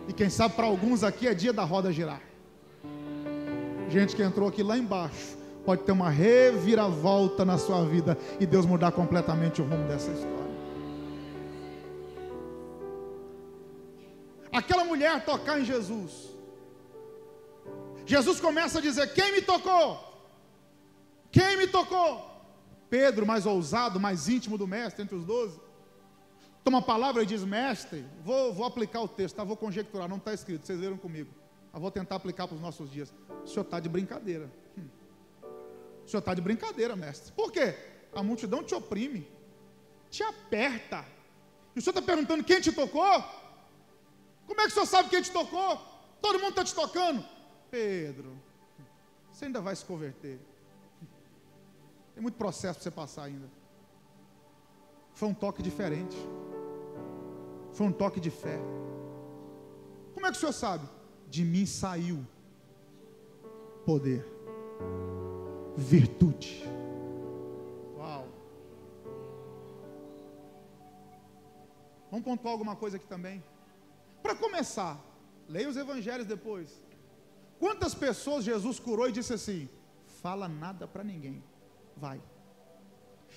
[0.08, 2.22] E quem sabe para alguns aqui é dia da roda girar.
[3.88, 5.35] Gente que entrou aqui lá embaixo,
[5.66, 10.46] pode ter uma reviravolta na sua vida e Deus mudar completamente o rumo dessa história.
[14.52, 16.30] Aquela mulher tocar em Jesus.
[18.06, 20.00] Jesus começa a dizer: Quem me tocou?
[21.32, 22.24] Quem me tocou?
[22.88, 25.60] Pedro, mais ousado, mais íntimo do mestre, entre os doze,
[26.62, 29.42] toma a palavra e diz: Mestre, vou, vou aplicar o texto, tá?
[29.42, 31.28] vou conjecturar, não está escrito, vocês leram comigo.
[31.74, 33.12] Eu vou tentar aplicar para os nossos dias.
[33.44, 34.48] O senhor está de brincadeira.
[36.06, 37.32] O senhor está de brincadeira, mestre.
[37.32, 37.74] Por quê?
[38.14, 39.28] A multidão te oprime,
[40.08, 41.04] te aperta.
[41.74, 43.24] E o senhor está perguntando quem te tocou?
[44.46, 45.78] Como é que o senhor sabe quem te tocou?
[46.22, 47.24] Todo mundo está te tocando.
[47.70, 48.40] Pedro,
[49.30, 50.38] você ainda vai se converter.
[52.14, 53.50] Tem muito processo para você passar ainda.
[55.12, 56.16] Foi um toque diferente.
[57.72, 58.58] Foi um toque de fé.
[60.14, 60.88] Como é que o senhor sabe?
[61.28, 62.24] De mim saiu
[63.84, 64.24] poder,
[65.76, 66.64] virtude.
[67.96, 68.26] Uau.
[72.10, 73.42] Vamos pontuar alguma coisa aqui também.
[74.22, 74.98] Para começar,
[75.48, 76.82] leia os evangelhos depois.
[77.58, 79.68] Quantas pessoas Jesus curou e disse assim:
[80.22, 81.42] fala nada para ninguém
[81.96, 82.20] vai.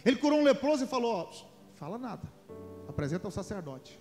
[0.06, 1.32] Ele curou um leproso e falou: ó,
[1.76, 2.28] fala nada,
[2.88, 4.00] apresenta ao sacerdote.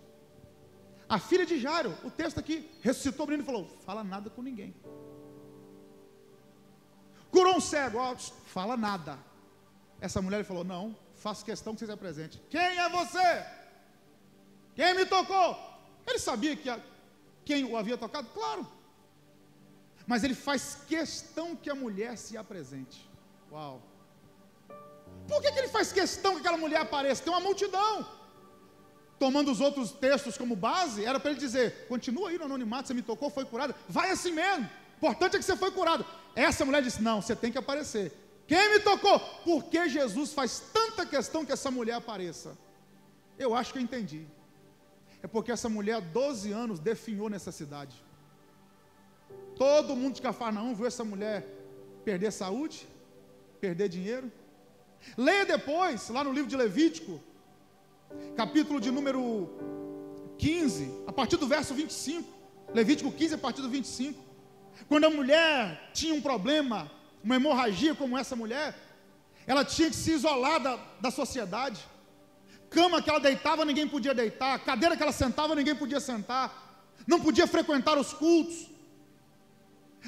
[1.08, 4.42] A filha de Jairo, o texto aqui, ressuscitou o menino e falou: fala nada com
[4.42, 4.74] ninguém.
[7.30, 9.18] Curou um cego, ó, fala nada.
[10.00, 12.42] Essa mulher falou: não, faço questão que você seja presente.
[12.48, 13.46] Quem é você?
[14.74, 15.58] Quem me tocou?
[16.06, 16.80] Ele sabia que a,
[17.44, 18.28] quem o havia tocado?
[18.32, 18.66] Claro.
[20.06, 23.06] Mas ele faz questão que a mulher se apresente.
[23.52, 23.82] Uau.
[25.26, 27.22] Por que, que ele faz questão que aquela mulher apareça?
[27.22, 28.06] Tem uma multidão.
[29.18, 32.94] Tomando os outros textos como base, era para ele dizer: continua aí no anonimato, você
[32.94, 33.74] me tocou, foi curado.
[33.88, 34.68] Vai assim mesmo.
[34.96, 36.06] Importante é que você foi curado.
[36.42, 38.12] Essa mulher disse: não, você tem que aparecer.
[38.46, 39.18] Quem me tocou?
[39.44, 42.56] Por que Jesus faz tanta questão que essa mulher apareça?
[43.38, 44.26] Eu acho que eu entendi.
[45.22, 47.96] É porque essa mulher, há 12 anos, definhou nessa cidade.
[49.56, 51.46] Todo mundo de Cafarnaum viu essa mulher
[52.04, 52.88] perder saúde,
[53.60, 54.30] perder dinheiro,
[55.16, 57.20] Leia depois, lá no livro de Levítico,
[58.36, 59.48] capítulo de número
[60.38, 62.28] 15, a partir do verso 25.
[62.74, 64.27] Levítico 15, a partir do 25.
[64.86, 66.90] Quando a mulher tinha um problema,
[67.24, 68.74] uma hemorragia como essa mulher,
[69.46, 71.80] ela tinha que se isolar da, da sociedade.
[72.70, 74.58] Cama que ela deitava, ninguém podia deitar.
[74.60, 76.86] Cadeira que ela sentava, ninguém podia sentar.
[77.06, 78.68] Não podia frequentar os cultos.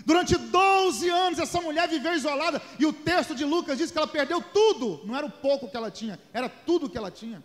[0.05, 4.07] Durante 12 anos essa mulher viveu isolada e o texto de Lucas diz que ela
[4.07, 7.43] perdeu tudo, não era o pouco que ela tinha, era tudo que ela tinha.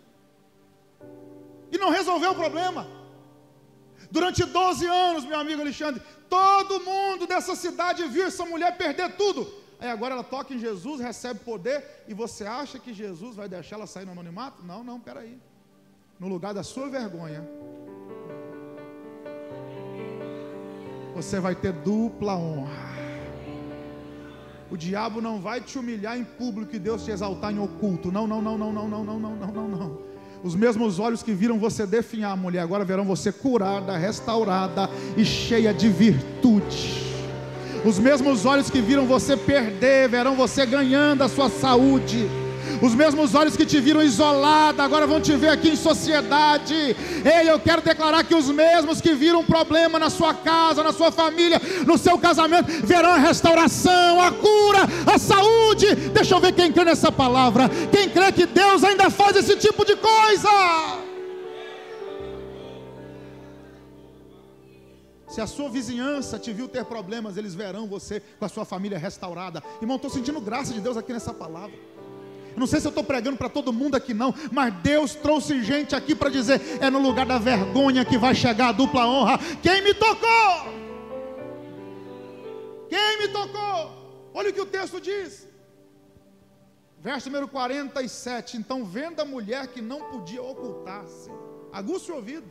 [1.72, 2.86] E não resolveu o problema.
[4.16, 9.46] Durante 12 anos, meu amigo Alexandre, todo mundo dessa cidade viu essa mulher perder tudo.
[9.78, 13.76] Aí agora ela toca em Jesus, recebe poder, e você acha que Jesus vai deixar
[13.76, 14.64] ela sair no anonimato?
[14.64, 15.38] Não, não, peraí.
[16.18, 17.46] No lugar da sua vergonha,
[21.14, 22.86] você vai ter dupla honra.
[24.70, 28.10] O diabo não vai te humilhar em público e Deus te exaltar em oculto.
[28.10, 30.15] Não, não, não, não, não, não, não, não, não, não, não.
[30.46, 35.74] Os mesmos olhos que viram você definhar, mulher, agora verão você curada, restaurada e cheia
[35.74, 37.02] de virtude.
[37.84, 42.28] Os mesmos olhos que viram você perder, verão você ganhando a sua saúde.
[42.82, 46.74] Os mesmos olhos que te viram isolada, agora vão te ver aqui em sociedade.
[46.74, 50.92] Ei, eu quero declarar que os mesmos que viram um problema na sua casa, na
[50.92, 54.80] sua família, no seu casamento, verão a restauração, a cura,
[55.12, 55.94] a saúde.
[56.12, 57.68] Deixa eu ver quem crê nessa palavra.
[57.90, 61.06] Quem crê que Deus ainda faz esse tipo de coisa.
[65.36, 68.96] Se a sua vizinhança te viu ter problemas, eles verão você com a sua família
[68.96, 69.62] restaurada.
[69.82, 71.76] Irmão, estou sentindo graça de Deus aqui nessa palavra.
[72.56, 75.94] Não sei se eu estou pregando para todo mundo aqui, não, mas Deus trouxe gente
[75.94, 79.38] aqui para dizer: é no lugar da vergonha que vai chegar a dupla honra.
[79.62, 80.76] Quem me tocou?
[82.88, 84.30] Quem me tocou?
[84.32, 85.46] Olha o que o texto diz.
[86.98, 88.56] Verso número 47.
[88.56, 91.30] Então, vendo a mulher que não podia ocultar-se,
[91.72, 92.50] aguça o ouvido.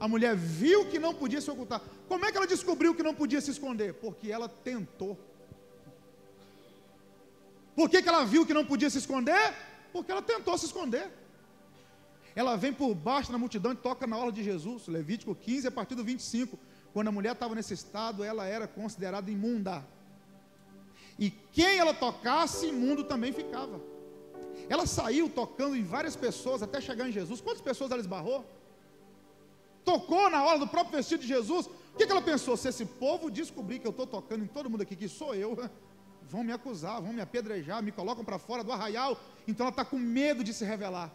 [0.00, 1.80] A mulher viu que não podia se ocultar.
[2.08, 3.94] Como é que ela descobriu que não podia se esconder?
[3.94, 5.16] Porque ela tentou.
[7.74, 9.54] Por que, que ela viu que não podia se esconder?
[9.92, 11.10] Porque ela tentou se esconder.
[12.34, 15.70] Ela vem por baixo da multidão e toca na hora de Jesus, Levítico 15, a
[15.70, 16.58] partir do 25.
[16.92, 19.84] Quando a mulher estava nesse estado, ela era considerada imunda.
[21.18, 23.80] E quem ela tocasse, imundo também ficava.
[24.68, 27.40] Ela saiu tocando em várias pessoas até chegar em Jesus.
[27.40, 28.44] Quantas pessoas ela esbarrou?
[29.84, 31.66] Tocou na hora do próprio vestido de Jesus.
[31.66, 32.56] O que, que ela pensou?
[32.56, 35.56] Se esse povo descobrir que eu estou tocando em todo mundo aqui, que sou eu,
[36.28, 39.20] vão me acusar, vão me apedrejar, me colocam para fora do arraial.
[39.46, 41.10] Então ela está com medo de se revelar.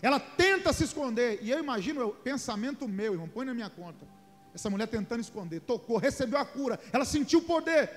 [0.00, 1.40] Ela tenta se esconder.
[1.42, 4.06] E eu imagino, o pensamento meu, irmão, põe na minha conta.
[4.54, 7.90] Essa mulher tentando esconder, tocou, recebeu a cura, ela sentiu o poder.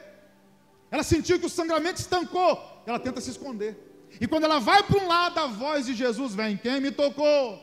[0.90, 2.82] Ela sentiu que o sangramento estancou.
[2.86, 3.78] Ela tenta se esconder.
[4.22, 7.62] E quando ela vai para um lado, a voz de Jesus vem: Quem me tocou?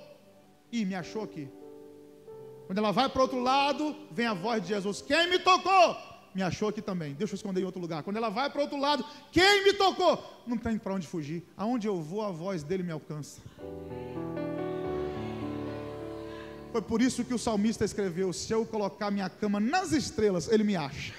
[0.71, 1.49] E me achou aqui.
[2.67, 5.97] Quando ela vai para outro lado, vem a voz de Jesus: Quem me tocou?
[6.35, 7.15] Me achou aqui também.
[7.15, 8.03] Deixa eu esconder em outro lugar.
[8.03, 10.43] Quando ela vai para outro lado, quem me tocou?
[10.47, 11.43] Não tem para onde fugir.
[11.57, 13.41] Aonde eu vou, a voz dele me alcança.
[16.73, 20.65] Foi por isso que o salmista escreveu: Se eu colocar minha cama nas estrelas, ele
[20.65, 21.13] me acha.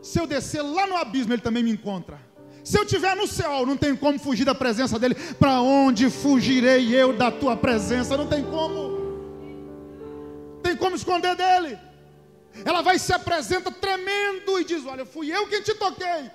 [0.00, 2.20] Se eu descer lá no abismo, ele também me encontra.
[2.62, 5.16] Se eu estiver no céu, não tem como fugir da presença dele.
[5.38, 8.16] Para onde fugirei eu da tua presença?
[8.16, 8.96] Não tem como.
[10.62, 11.78] Tem como esconder dele.
[12.64, 16.30] Ela vai se apresenta tremendo e diz: Olha, fui eu quem te toquei.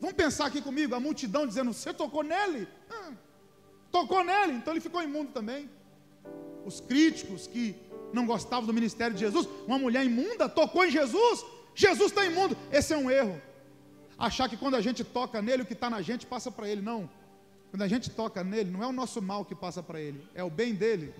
[0.00, 2.68] Vamos pensar aqui comigo, a multidão dizendo: Você tocou nele?
[2.90, 3.12] Ah,
[3.90, 5.68] tocou nele, então ele ficou imundo também.
[6.64, 7.74] Os críticos que
[8.12, 12.56] não gostavam do ministério de Jesus, uma mulher imunda tocou em Jesus, Jesus está imundo.
[12.70, 13.40] Esse é um erro.
[14.18, 16.82] Achar que quando a gente toca nele, o que está na gente passa para ele.
[16.82, 17.08] Não.
[17.70, 20.42] Quando a gente toca nele, não é o nosso mal que passa para ele, é
[20.42, 21.14] o bem dele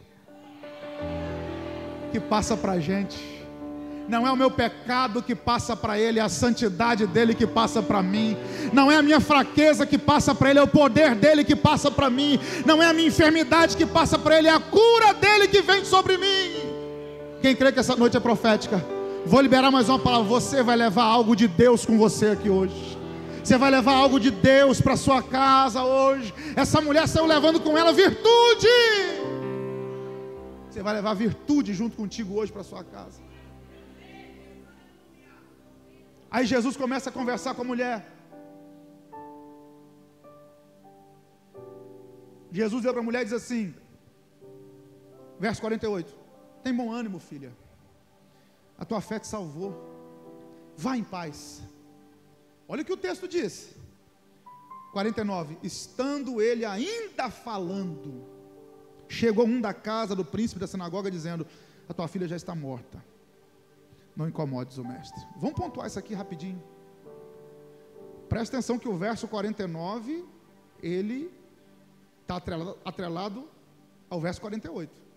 [2.11, 3.38] que passa para a gente
[4.09, 7.83] não é o meu pecado que passa para ele, é a santidade dele que passa
[7.83, 8.37] para mim,
[8.73, 11.91] não é a minha fraqueza que passa para ele, é o poder dele que passa
[11.91, 15.47] para mim, não é a minha enfermidade que passa para ele, é a cura dele
[15.47, 16.69] que vem sobre mim.
[17.43, 18.83] Quem crê que essa noite é profética?
[19.27, 20.27] Vou liberar mais uma palavra.
[20.27, 22.99] Você vai levar algo de Deus com você aqui hoje.
[23.45, 26.33] Você vai levar algo de Deus para sua casa hoje.
[26.57, 28.69] Essa mulher saiu levando com ela virtude.
[30.69, 33.28] Você vai levar virtude junto contigo hoje para sua casa.
[36.31, 38.07] Aí Jesus começa a conversar com a mulher.
[42.53, 43.75] Jesus vira para a mulher e diz assim,
[45.39, 46.15] verso 48:
[46.63, 47.53] Tem bom ânimo, filha,
[48.79, 49.73] a tua fé te salvou,
[50.77, 51.63] vá em paz.
[52.67, 53.75] Olha o que o texto diz.
[54.93, 58.25] 49: Estando ele ainda falando,
[59.09, 61.47] chegou um da casa do príncipe da sinagoga, dizendo:
[61.89, 63.03] A tua filha já está morta
[64.19, 65.25] não incomodes o mestre.
[65.37, 66.61] Vamos pontuar isso aqui rapidinho.
[68.29, 70.25] Presta atenção que o verso 49,
[70.83, 71.33] ele
[72.23, 73.49] está atrelado, atrelado
[74.11, 75.09] ao verso 48.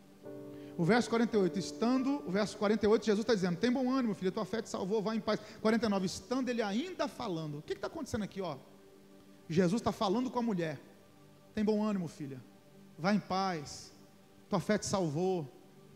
[0.78, 4.46] O verso 48, estando, o verso 48, Jesus está dizendo: tem bom ânimo, filho, tua
[4.46, 5.40] fé te salvou, vá em paz.
[5.62, 7.58] 49, estando ele ainda falando.
[7.58, 8.56] O que está acontecendo aqui, ó?
[9.50, 10.80] Jesus está falando com a mulher.
[11.56, 12.40] Tem bom ânimo, filha.
[13.00, 13.92] Vá em paz.
[14.48, 15.50] Tua fé te salvou.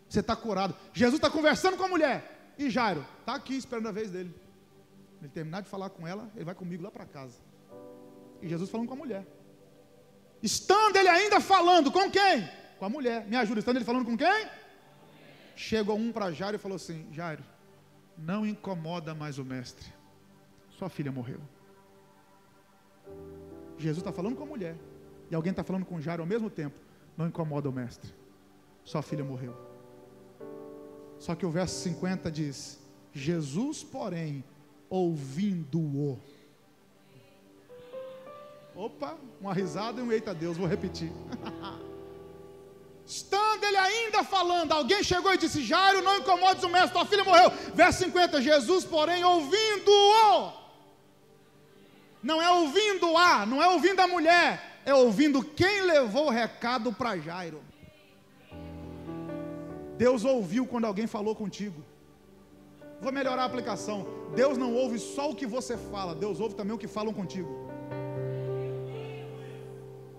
[0.10, 0.76] Você está curado.
[0.91, 2.35] Jesus está conversando com a mulher.
[2.58, 4.34] E Jairo, está aqui esperando a vez dele.
[5.22, 7.39] Ele terminar de falar com ela, ele vai comigo lá para casa.
[8.41, 9.26] E Jesus falando com a mulher.
[10.41, 12.48] Estando ele ainda falando com quem?
[12.78, 13.26] Com a mulher.
[13.26, 14.48] Me ajuda, estando ele falando com quem?
[15.56, 17.44] Chegou um para Jairo e falou assim: Jairo,
[18.18, 19.91] não incomoda mais o mestre.
[20.70, 21.39] Sua filha morreu.
[23.78, 24.76] Jesus está falando com a mulher.
[25.32, 26.78] E alguém está falando com Jairo ao mesmo tempo.
[27.18, 28.13] Não incomoda o mestre.
[28.84, 29.56] Sua filha morreu.
[31.19, 32.80] Só que o verso 50 diz:
[33.13, 34.43] Jesus, porém,
[34.89, 36.19] ouvindo-o.
[38.75, 41.12] Opa, uma risada e um eita Deus, vou repetir.
[43.06, 47.23] Estando ele ainda falando, alguém chegou e disse: Jairo, não incomodes o mestre, tua filha
[47.23, 47.51] morreu.
[47.73, 50.65] Verso 50, Jesus, porém, ouvindo-o.
[52.21, 56.91] Não é ouvindo a, não é ouvindo a mulher, é ouvindo quem levou o recado
[56.91, 57.62] para Jairo.
[59.97, 61.84] Deus ouviu quando alguém falou contigo.
[63.01, 64.08] Vou melhorar a aplicação.
[64.36, 67.49] Deus não ouve só o que você fala, Deus ouve também o que falam contigo.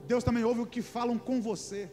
[0.07, 1.91] Deus também ouve o que falam com você.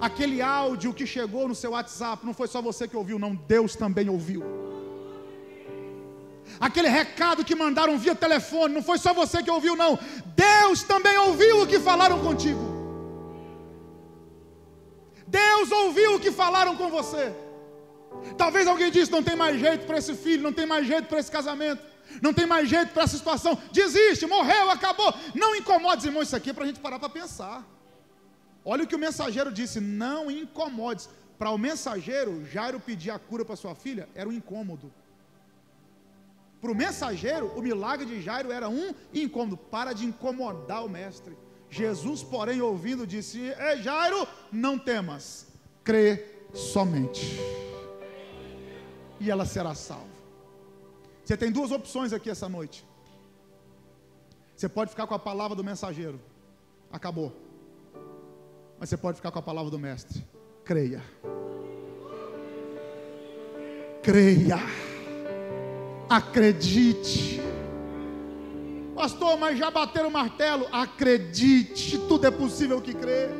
[0.00, 3.74] Aquele áudio que chegou no seu WhatsApp, não foi só você que ouviu, não, Deus
[3.76, 4.42] também ouviu.
[6.60, 9.98] Aquele recado que mandaram via telefone, não foi só você que ouviu, não,
[10.36, 12.71] Deus também ouviu o que falaram contigo.
[15.38, 17.24] Deus ouviu o que falaram com você.
[18.36, 21.18] Talvez alguém disse: não tem mais jeito para esse filho, não tem mais jeito para
[21.18, 21.82] esse casamento,
[22.20, 23.58] não tem mais jeito para essa situação.
[23.72, 25.12] Desiste, morreu, acabou.
[25.34, 27.66] Não incomode, irmãos, isso aqui é para a gente parar para pensar.
[28.64, 31.08] Olha o que o mensageiro disse: não incomodes.
[31.38, 34.92] Para o mensageiro, Jairo pedir a cura para sua filha era um incômodo.
[36.60, 39.56] Para o mensageiro, o milagre de Jairo era um incômodo.
[39.56, 41.36] Para de incomodar o mestre.
[41.72, 45.46] Jesus, porém, ouvindo, disse: Ei, Jairo, não temas,
[45.82, 47.40] crê somente,
[49.18, 50.12] e ela será salva.
[51.24, 52.84] Você tem duas opções aqui essa noite.
[54.54, 56.20] Você pode ficar com a palavra do mensageiro,
[56.92, 57.32] acabou.
[58.78, 60.22] Mas você pode ficar com a palavra do mestre.
[60.66, 61.02] Creia.
[64.02, 64.58] Creia.
[66.10, 67.40] Acredite.
[69.02, 70.68] Pastor, mas já bateram o martelo?
[70.70, 73.30] Acredite, tudo é possível que crê.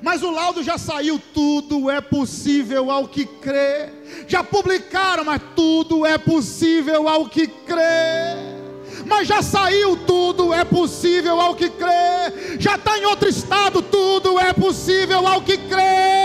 [0.00, 3.90] Mas o laudo já saiu, tudo é possível ao que crê.
[4.26, 8.62] Já publicaram, mas tudo é possível ao que crê
[9.04, 12.58] mas já saiu, tudo é possível ao que crê.
[12.58, 16.21] Já está em outro estado, tudo é possível ao que crê.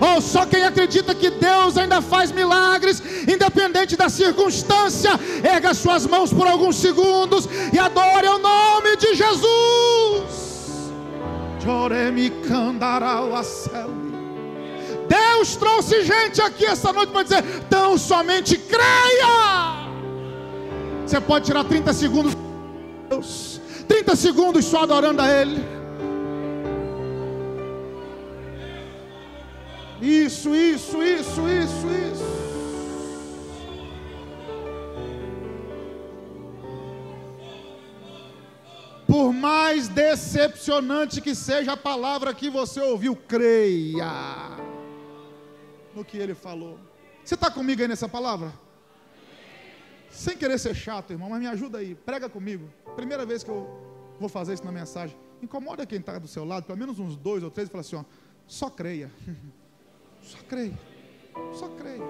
[0.00, 5.10] Ou oh, só quem acredita que Deus ainda faz milagres, independente da circunstância,
[5.42, 10.46] erga suas mãos por alguns segundos e adore o nome de Jesus.
[15.08, 19.86] Deus trouxe gente aqui essa noite para dizer: tão somente creia.
[21.06, 22.36] Você pode tirar 30 segundos.
[23.08, 23.60] Deus.
[23.88, 25.75] 30 segundos só adorando a Ele.
[30.00, 32.46] Isso, isso, isso, isso, isso.
[39.06, 44.04] Por mais decepcionante que seja a palavra que você ouviu, creia
[45.94, 46.78] no que ele falou.
[47.24, 48.52] Você está comigo aí nessa palavra?
[50.10, 52.68] Sem querer ser chato, irmão, mas me ajuda aí, prega comigo.
[52.94, 53.66] Primeira vez que eu
[54.20, 55.16] vou fazer isso na mensagem.
[55.42, 57.96] Incomoda quem está do seu lado, pelo menos uns dois ou três, e fala assim:
[57.96, 58.04] ó,
[58.46, 59.10] só creia.
[60.26, 60.78] Só creia.
[61.54, 62.04] Só creia.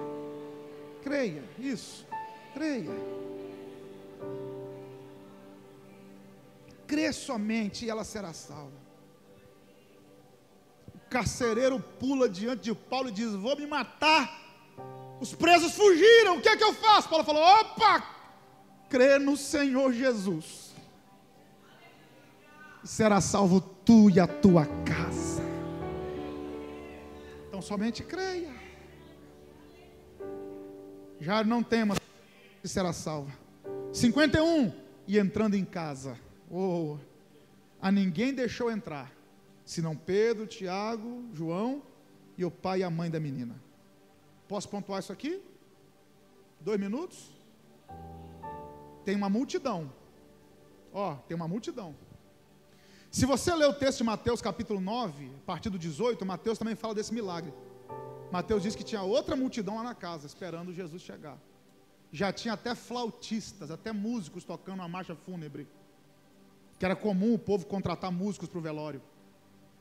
[1.03, 1.43] Creia.
[1.57, 2.05] Isso.
[2.53, 2.91] Creia.
[6.85, 8.87] Crê somente e ela será salva.
[10.93, 14.47] O carcereiro pula diante de Paulo e diz: Vou me matar
[15.19, 16.37] os presos fugiram.
[16.37, 17.09] O que é que eu faço?
[17.09, 18.03] Paulo falou: opa,
[18.89, 20.71] crê no Senhor Jesus.
[22.83, 25.06] E será salvo tu e a tua casa.
[27.57, 28.53] Então somente creia.
[31.19, 31.95] Já não tema
[32.61, 33.31] que será salva.
[33.91, 34.71] 51.
[35.07, 36.19] E entrando em casa.
[36.51, 36.97] Oh,
[37.81, 39.11] a ninguém deixou entrar,
[39.65, 41.81] senão Pedro, Tiago, João
[42.37, 43.55] e o pai e a mãe da menina.
[44.47, 45.41] Posso pontuar isso aqui?
[46.61, 47.31] Dois minutos?
[49.03, 49.91] Tem uma multidão.
[50.93, 51.95] Ó, tem uma multidão.
[53.09, 56.75] Se você ler o texto de Mateus capítulo 9, a partir do 18, Mateus também
[56.75, 57.53] fala desse milagre.
[58.31, 61.37] Mateus diz que tinha outra multidão lá na casa, esperando Jesus chegar.
[62.11, 65.67] Já tinha até flautistas, até músicos tocando a marcha fúnebre.
[66.77, 69.01] Que era comum o povo contratar músicos para o velório.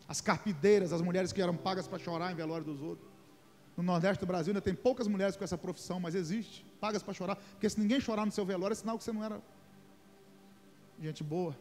[0.09, 3.09] As carpideiras, as mulheres que eram pagas para chorar em velório dos outros.
[3.77, 6.65] No Nordeste do Brasil ainda tem poucas mulheres com essa profissão, mas existe.
[6.81, 7.37] Pagas para chorar.
[7.37, 9.43] Porque se ninguém chorar no seu velório, é sinal que você não era
[11.01, 11.55] gente boa.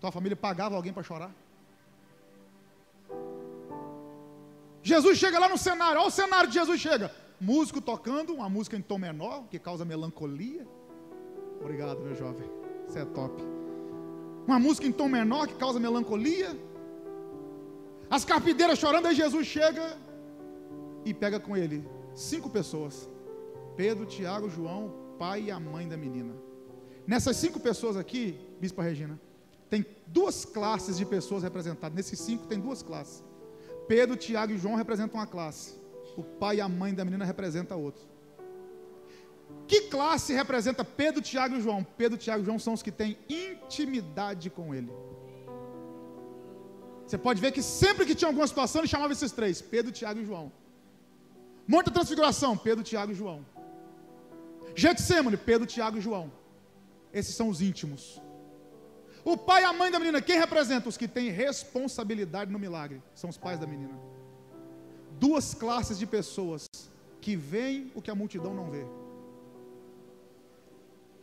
[0.00, 1.32] Tua família pagava alguém para chorar.
[4.82, 7.10] Jesus chega lá no cenário, olha o cenário de Jesus chega.
[7.40, 10.66] Músico tocando, uma música em tom menor, que causa melancolia.
[11.60, 12.48] Obrigado, meu jovem.
[12.86, 13.42] Você é top.
[14.46, 16.56] Uma música em tom menor que causa melancolia.
[18.08, 19.98] As carpideiras chorando, aí Jesus chega
[21.04, 21.84] e pega com ele
[22.14, 23.08] cinco pessoas:
[23.76, 26.34] Pedro, Tiago, João, pai e a mãe da menina.
[27.06, 29.20] Nessas cinco pessoas aqui, Bispa Regina,
[29.68, 31.96] tem duas classes de pessoas representadas.
[31.96, 33.22] Nesses cinco tem duas classes.
[33.88, 35.74] Pedro, Tiago e João representam uma classe.
[36.16, 38.04] O pai e a mãe da menina representam a outra.
[39.66, 41.84] Que classe representa Pedro, Tiago e João?
[41.96, 44.90] Pedro, Tiago e João são os que têm intimidade com ele.
[47.06, 50.20] Você pode ver que sempre que tinha alguma situação, ele chamava esses três: Pedro, Tiago
[50.20, 50.52] e João.
[51.66, 53.44] Monte da Transfiguração, Pedro, Tiago e João.
[54.74, 56.32] Getsemane, Pedro, Tiago e João.
[57.12, 58.20] Esses são os íntimos.
[59.26, 60.88] O pai e a mãe da menina, quem representa?
[60.88, 63.02] Os que têm responsabilidade no milagre.
[63.12, 63.98] São os pais da menina.
[65.18, 66.68] Duas classes de pessoas
[67.20, 68.86] que veem o que a multidão não vê.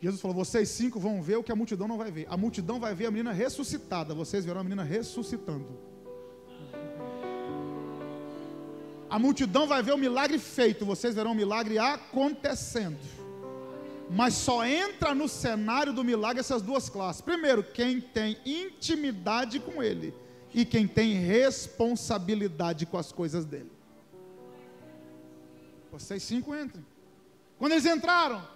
[0.02, 2.26] Jesus falou: vocês cinco vão ver o que a multidão não vai ver.
[2.28, 4.14] A multidão vai ver a menina ressuscitada.
[4.14, 5.66] Vocês verão a menina ressuscitando.
[9.08, 10.84] A multidão vai ver o milagre feito.
[10.84, 13.23] Vocês verão o milagre acontecendo.
[14.10, 17.22] Mas só entra no cenário do milagre essas duas classes.
[17.22, 20.14] Primeiro, quem tem intimidade com ele
[20.52, 23.72] e quem tem responsabilidade com as coisas dele.
[25.90, 26.84] Vocês cinco entram.
[27.58, 28.46] Quando eles entraram,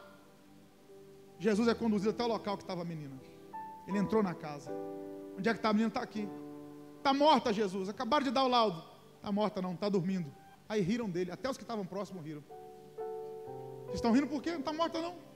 [1.38, 3.18] Jesus é conduzido até o local que estava a menina.
[3.86, 4.70] Ele entrou na casa.
[5.36, 5.88] Onde é que está a menina?
[5.88, 6.28] Está aqui.
[6.98, 7.88] Está morta, Jesus.
[7.88, 8.82] Acabaram de dar o laudo.
[9.16, 10.32] Está morta não, está dormindo.
[10.68, 11.30] Aí riram dele.
[11.30, 12.42] Até os que estavam próximos riram.
[13.86, 14.50] Vocês estão rindo por quê?
[14.50, 15.27] Não está morta não.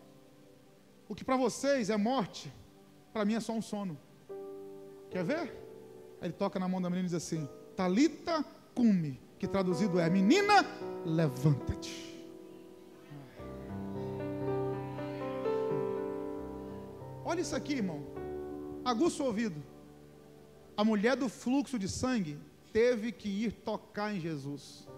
[1.12, 2.50] O que para vocês é morte,
[3.12, 3.98] para mim é só um sono.
[5.10, 5.42] Quer ver?
[6.22, 7.46] Aí ele toca na mão da menina e diz assim:
[7.76, 8.42] Talita
[8.74, 10.64] cume, que traduzido é: Menina,
[11.04, 12.18] levanta-te.
[17.22, 18.02] Olha isso aqui, irmão.
[18.82, 19.62] Aguça o ouvido.
[20.74, 22.38] A mulher do fluxo de sangue
[22.72, 24.88] teve que ir tocar em Jesus.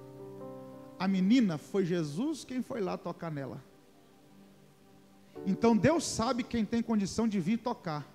[0.96, 3.73] A menina foi Jesus quem foi lá tocar nela.
[5.46, 8.06] Então Deus sabe quem tem condição de vir tocar.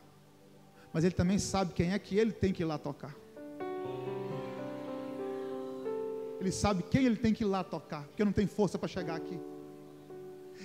[0.91, 3.15] Mas Ele também sabe quem é que Ele tem que ir lá tocar.
[6.39, 9.15] Ele sabe quem Ele tem que ir lá tocar, porque não tem força para chegar
[9.15, 9.39] aqui.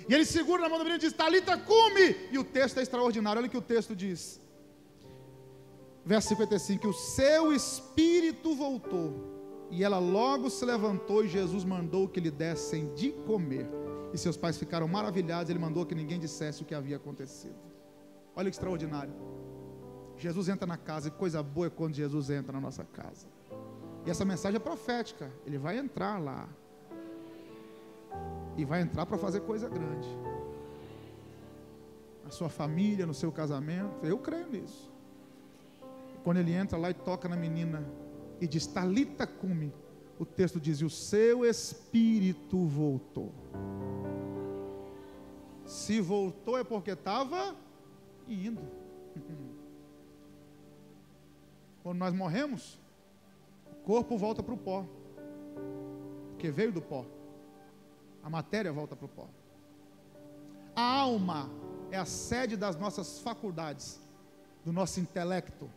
[0.09, 2.15] E ele segura na mão da menina e diz: Talita, cume!
[2.31, 3.39] E o texto é extraordinário.
[3.39, 4.41] Olha o que o texto diz.
[6.05, 9.33] Verso 55: O seu espírito voltou.
[9.71, 13.67] E ela logo se levantou e Jesus mandou que lhe dessem de comer.
[14.13, 15.49] E seus pais ficaram maravilhados.
[15.49, 17.55] Ele mandou que ninguém dissesse o que havia acontecido.
[18.35, 19.13] Olha que extraordinário.
[20.17, 23.27] Jesus entra na casa, e coisa boa é quando Jesus entra na nossa casa.
[24.05, 25.31] E essa mensagem é profética.
[25.45, 26.47] Ele vai entrar lá
[28.57, 30.07] e vai entrar para fazer coisa grande.
[32.23, 34.91] Na sua família, no seu casamento, eu creio nisso.
[36.23, 37.85] Quando ele entra lá e toca na menina
[38.39, 39.73] e diz: Talita cume,
[40.17, 43.31] o texto diz: e o seu espírito voltou.
[45.65, 47.55] Se voltou é porque estava
[48.27, 48.61] indo.
[51.83, 52.79] Quando nós morremos,
[53.71, 54.85] o corpo volta para o pó,
[56.31, 57.05] porque veio do pó.
[58.23, 59.27] A matéria volta para o pó.
[60.75, 61.49] A alma
[61.91, 64.01] é a sede das nossas faculdades,
[64.63, 65.69] do nosso intelecto.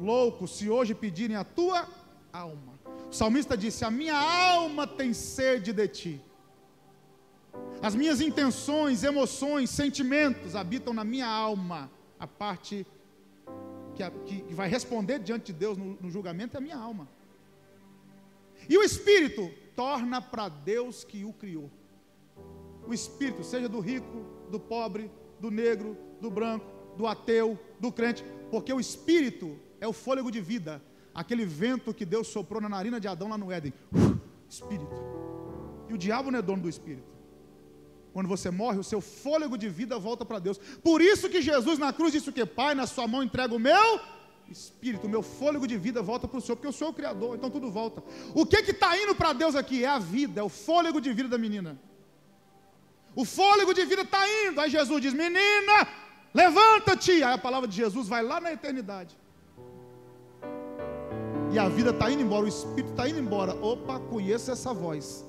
[0.00, 1.86] Louco, se hoje pedirem a tua
[2.32, 2.78] alma.
[3.10, 6.22] O salmista disse: A minha alma tem sede de ti.
[7.80, 11.90] As minhas intenções, emoções, sentimentos habitam na minha alma.
[12.18, 12.86] A parte
[13.94, 17.08] que, que vai responder diante de Deus no, no julgamento é a minha alma.
[18.68, 21.70] E o espírito torna para Deus que o criou.
[22.86, 26.66] O espírito, seja do rico, do pobre, do negro, do branco,
[26.96, 30.82] do ateu, do crente, porque o espírito é o fôlego de vida,
[31.14, 33.72] aquele vento que Deus soprou na narina de Adão lá no Éden.
[34.48, 34.90] espírito.
[35.88, 37.17] E o diabo não é dono do espírito.
[38.12, 40.58] Quando você morre, o seu fôlego de vida volta para Deus.
[40.82, 42.44] Por isso que Jesus na cruz disse o que?
[42.44, 44.00] Pai, na sua mão entrega o meu
[44.50, 47.36] espírito, o meu fôlego de vida volta para o Senhor, porque eu sou o Criador,
[47.36, 48.02] então tudo volta.
[48.34, 49.84] O que está indo para Deus aqui?
[49.84, 51.78] É a vida, é o fôlego de vida da menina.
[53.14, 54.60] O fôlego de vida está indo.
[54.60, 55.88] Aí Jesus diz: Menina,
[56.32, 57.22] levanta-te.
[57.22, 59.16] Aí a palavra de Jesus vai lá na eternidade.
[61.52, 63.54] E a vida está indo embora, o espírito está indo embora.
[63.54, 65.26] Opa, conheço essa voz.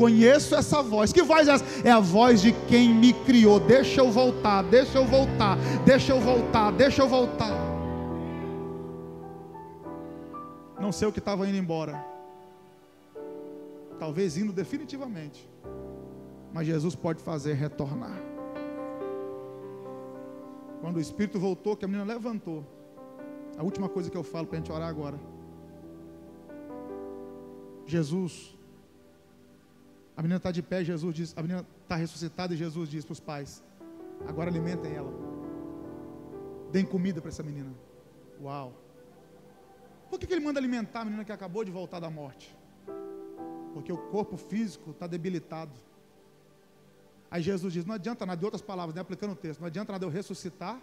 [0.00, 1.12] Conheço essa voz.
[1.12, 1.64] Que voz é essa?
[1.86, 3.60] É a voz de quem me criou.
[3.60, 7.52] Deixa eu voltar, deixa eu voltar, deixa eu voltar, deixa eu voltar.
[10.80, 12.02] Não sei o que estava indo embora.
[13.98, 15.46] Talvez indo definitivamente.
[16.50, 18.18] Mas Jesus pode fazer retornar.
[20.80, 22.64] Quando o Espírito voltou, que a menina levantou.
[23.58, 25.20] A última coisa que eu falo para a gente orar agora.
[27.84, 28.56] Jesus,
[30.20, 33.12] a menina está de pé, Jesus diz, a menina está ressuscitada e Jesus diz para
[33.14, 33.64] os pais:
[34.28, 35.10] agora alimentem ela,
[36.70, 37.72] deem comida para essa menina.
[38.38, 38.74] Uau!
[40.10, 42.54] Por que, que ele manda alimentar a menina que acabou de voltar da morte?
[43.72, 45.72] Porque o corpo físico está debilitado.
[47.30, 49.90] Aí Jesus diz: não adianta nada, de outras palavras, né, aplicando o texto, não adianta
[49.90, 50.78] nada eu ressuscitar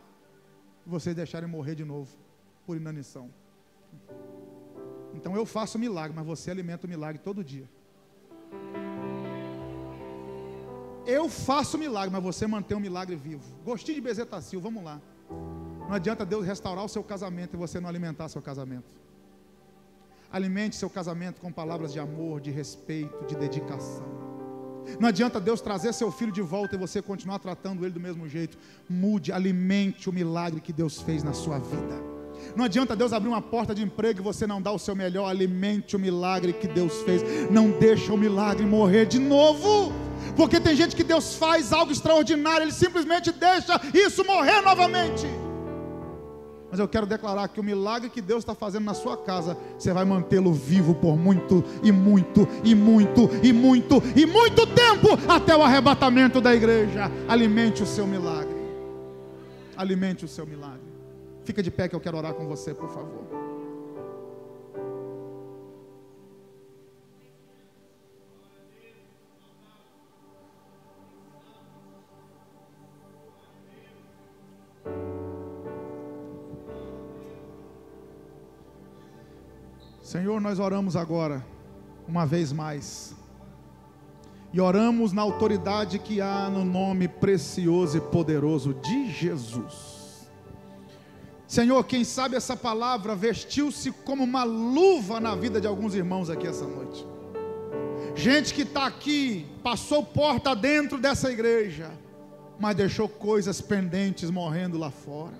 [0.84, 2.10] e vocês deixarem morrer de novo
[2.66, 3.30] por inanição.
[5.14, 7.70] Então eu faço milagre, mas você alimenta o milagre todo dia.
[11.08, 13.42] Eu faço milagre, mas você mantém o milagre vivo.
[13.64, 15.02] Gostinho de bezetacil, vamos lá.
[15.88, 18.94] Não adianta Deus restaurar o seu casamento e você não alimentar seu casamento.
[20.30, 24.06] Alimente seu casamento com palavras de amor, de respeito, de dedicação.
[25.00, 28.28] Não adianta Deus trazer seu filho de volta e você continuar tratando ele do mesmo
[28.28, 28.58] jeito.
[28.90, 32.04] Mude, alimente o milagre que Deus fez na sua vida.
[32.54, 35.30] Não adianta Deus abrir uma porta de emprego e você não dar o seu melhor.
[35.30, 37.22] Alimente o milagre que Deus fez.
[37.50, 40.07] Não deixa o milagre morrer de novo.
[40.36, 45.28] Porque tem gente que Deus faz algo extraordinário, Ele simplesmente deixa isso morrer novamente.
[46.70, 49.94] Mas eu quero declarar que o milagre que Deus está fazendo na sua casa, você
[49.94, 55.56] vai mantê-lo vivo por muito e muito e muito e muito e muito tempo até
[55.56, 57.10] o arrebatamento da igreja.
[57.28, 58.58] Alimente o seu milagre.
[59.78, 60.82] Alimente o seu milagre.
[61.46, 63.47] Fica de pé que eu quero orar com você, por favor.
[80.18, 81.46] Senhor, nós oramos agora,
[82.08, 83.16] uma vez mais,
[84.52, 90.28] e oramos na autoridade que há no nome precioso e poderoso de Jesus.
[91.48, 96.48] Senhor, quem sabe essa palavra vestiu-se como uma luva na vida de alguns irmãos aqui
[96.48, 97.06] essa noite.
[98.16, 101.92] Gente que está aqui, passou porta dentro dessa igreja,
[102.60, 105.38] mas deixou coisas pendentes morrendo lá fora.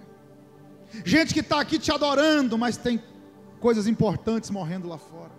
[1.04, 3.02] Gente que está aqui te adorando, mas tem
[3.60, 5.32] coisas importantes morrendo lá fora.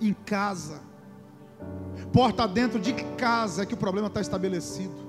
[0.00, 0.80] Em casa,
[2.12, 5.08] porta dentro de casa que o problema está estabelecido.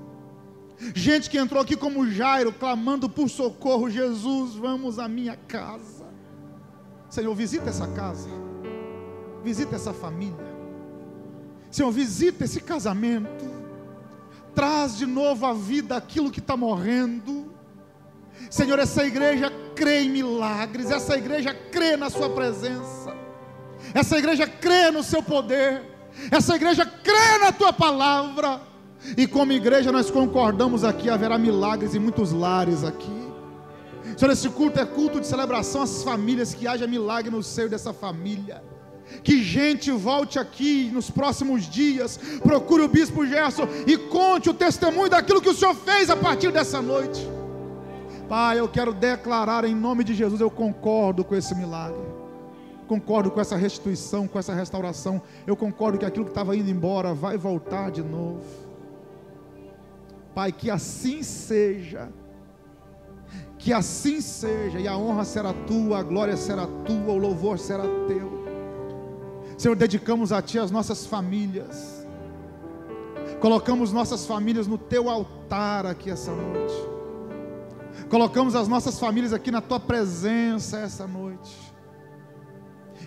[0.96, 6.08] Gente que entrou aqui como Jairo, clamando por socorro, Jesus, vamos à minha casa.
[7.10, 8.30] Senhor, visita essa casa,
[9.44, 10.50] visita essa família.
[11.70, 13.46] Senhor, visita esse casamento,
[14.56, 17.54] traz de novo à vida aquilo que está morrendo.
[18.50, 23.16] Senhor, essa igreja crê em milagres, essa igreja crê na Sua presença,
[23.94, 25.82] essa igreja crê no Seu poder,
[26.30, 28.60] essa igreja crê na Tua palavra,
[29.16, 33.30] e como igreja nós concordamos aqui, haverá milagres em muitos lares aqui.
[34.18, 37.94] Senhor, esse culto é culto de celebração às famílias, que haja milagre no seio dessa
[37.94, 38.62] família.
[39.24, 45.10] Que gente volte aqui nos próximos dias, procure o bispo Gerson e conte o testemunho
[45.10, 47.39] daquilo que o Senhor fez a partir dessa noite.
[48.30, 52.00] Pai, eu quero declarar em nome de Jesus, eu concordo com esse milagre.
[52.88, 55.20] Concordo com essa restituição, com essa restauração.
[55.48, 58.44] Eu concordo que aquilo que estava indo embora vai voltar de novo.
[60.36, 62.10] Pai, que assim seja.
[63.58, 67.84] Que assim seja, e a honra será tua, a glória será tua, o louvor será
[68.08, 68.40] teu.
[69.58, 72.08] Senhor, dedicamos a Ti as nossas famílias,
[73.42, 76.99] colocamos nossas famílias no Teu altar aqui essa noite.
[78.10, 81.56] Colocamos as nossas famílias aqui na tua presença essa noite.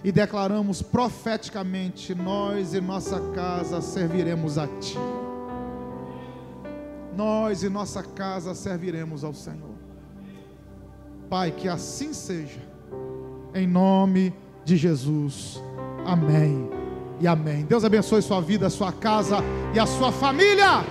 [0.05, 4.99] E declaramos profeticamente: nós e nossa casa serviremos a ti.
[7.17, 9.75] Nós e nossa casa serviremos ao Senhor.
[11.29, 12.61] Pai, que assim seja.
[13.55, 14.33] Em nome
[14.65, 15.63] de Jesus.
[16.07, 16.71] Amém.
[17.21, 17.65] E amém.
[17.65, 19.39] Deus abençoe sua vida, sua casa
[19.75, 20.85] e a sua família.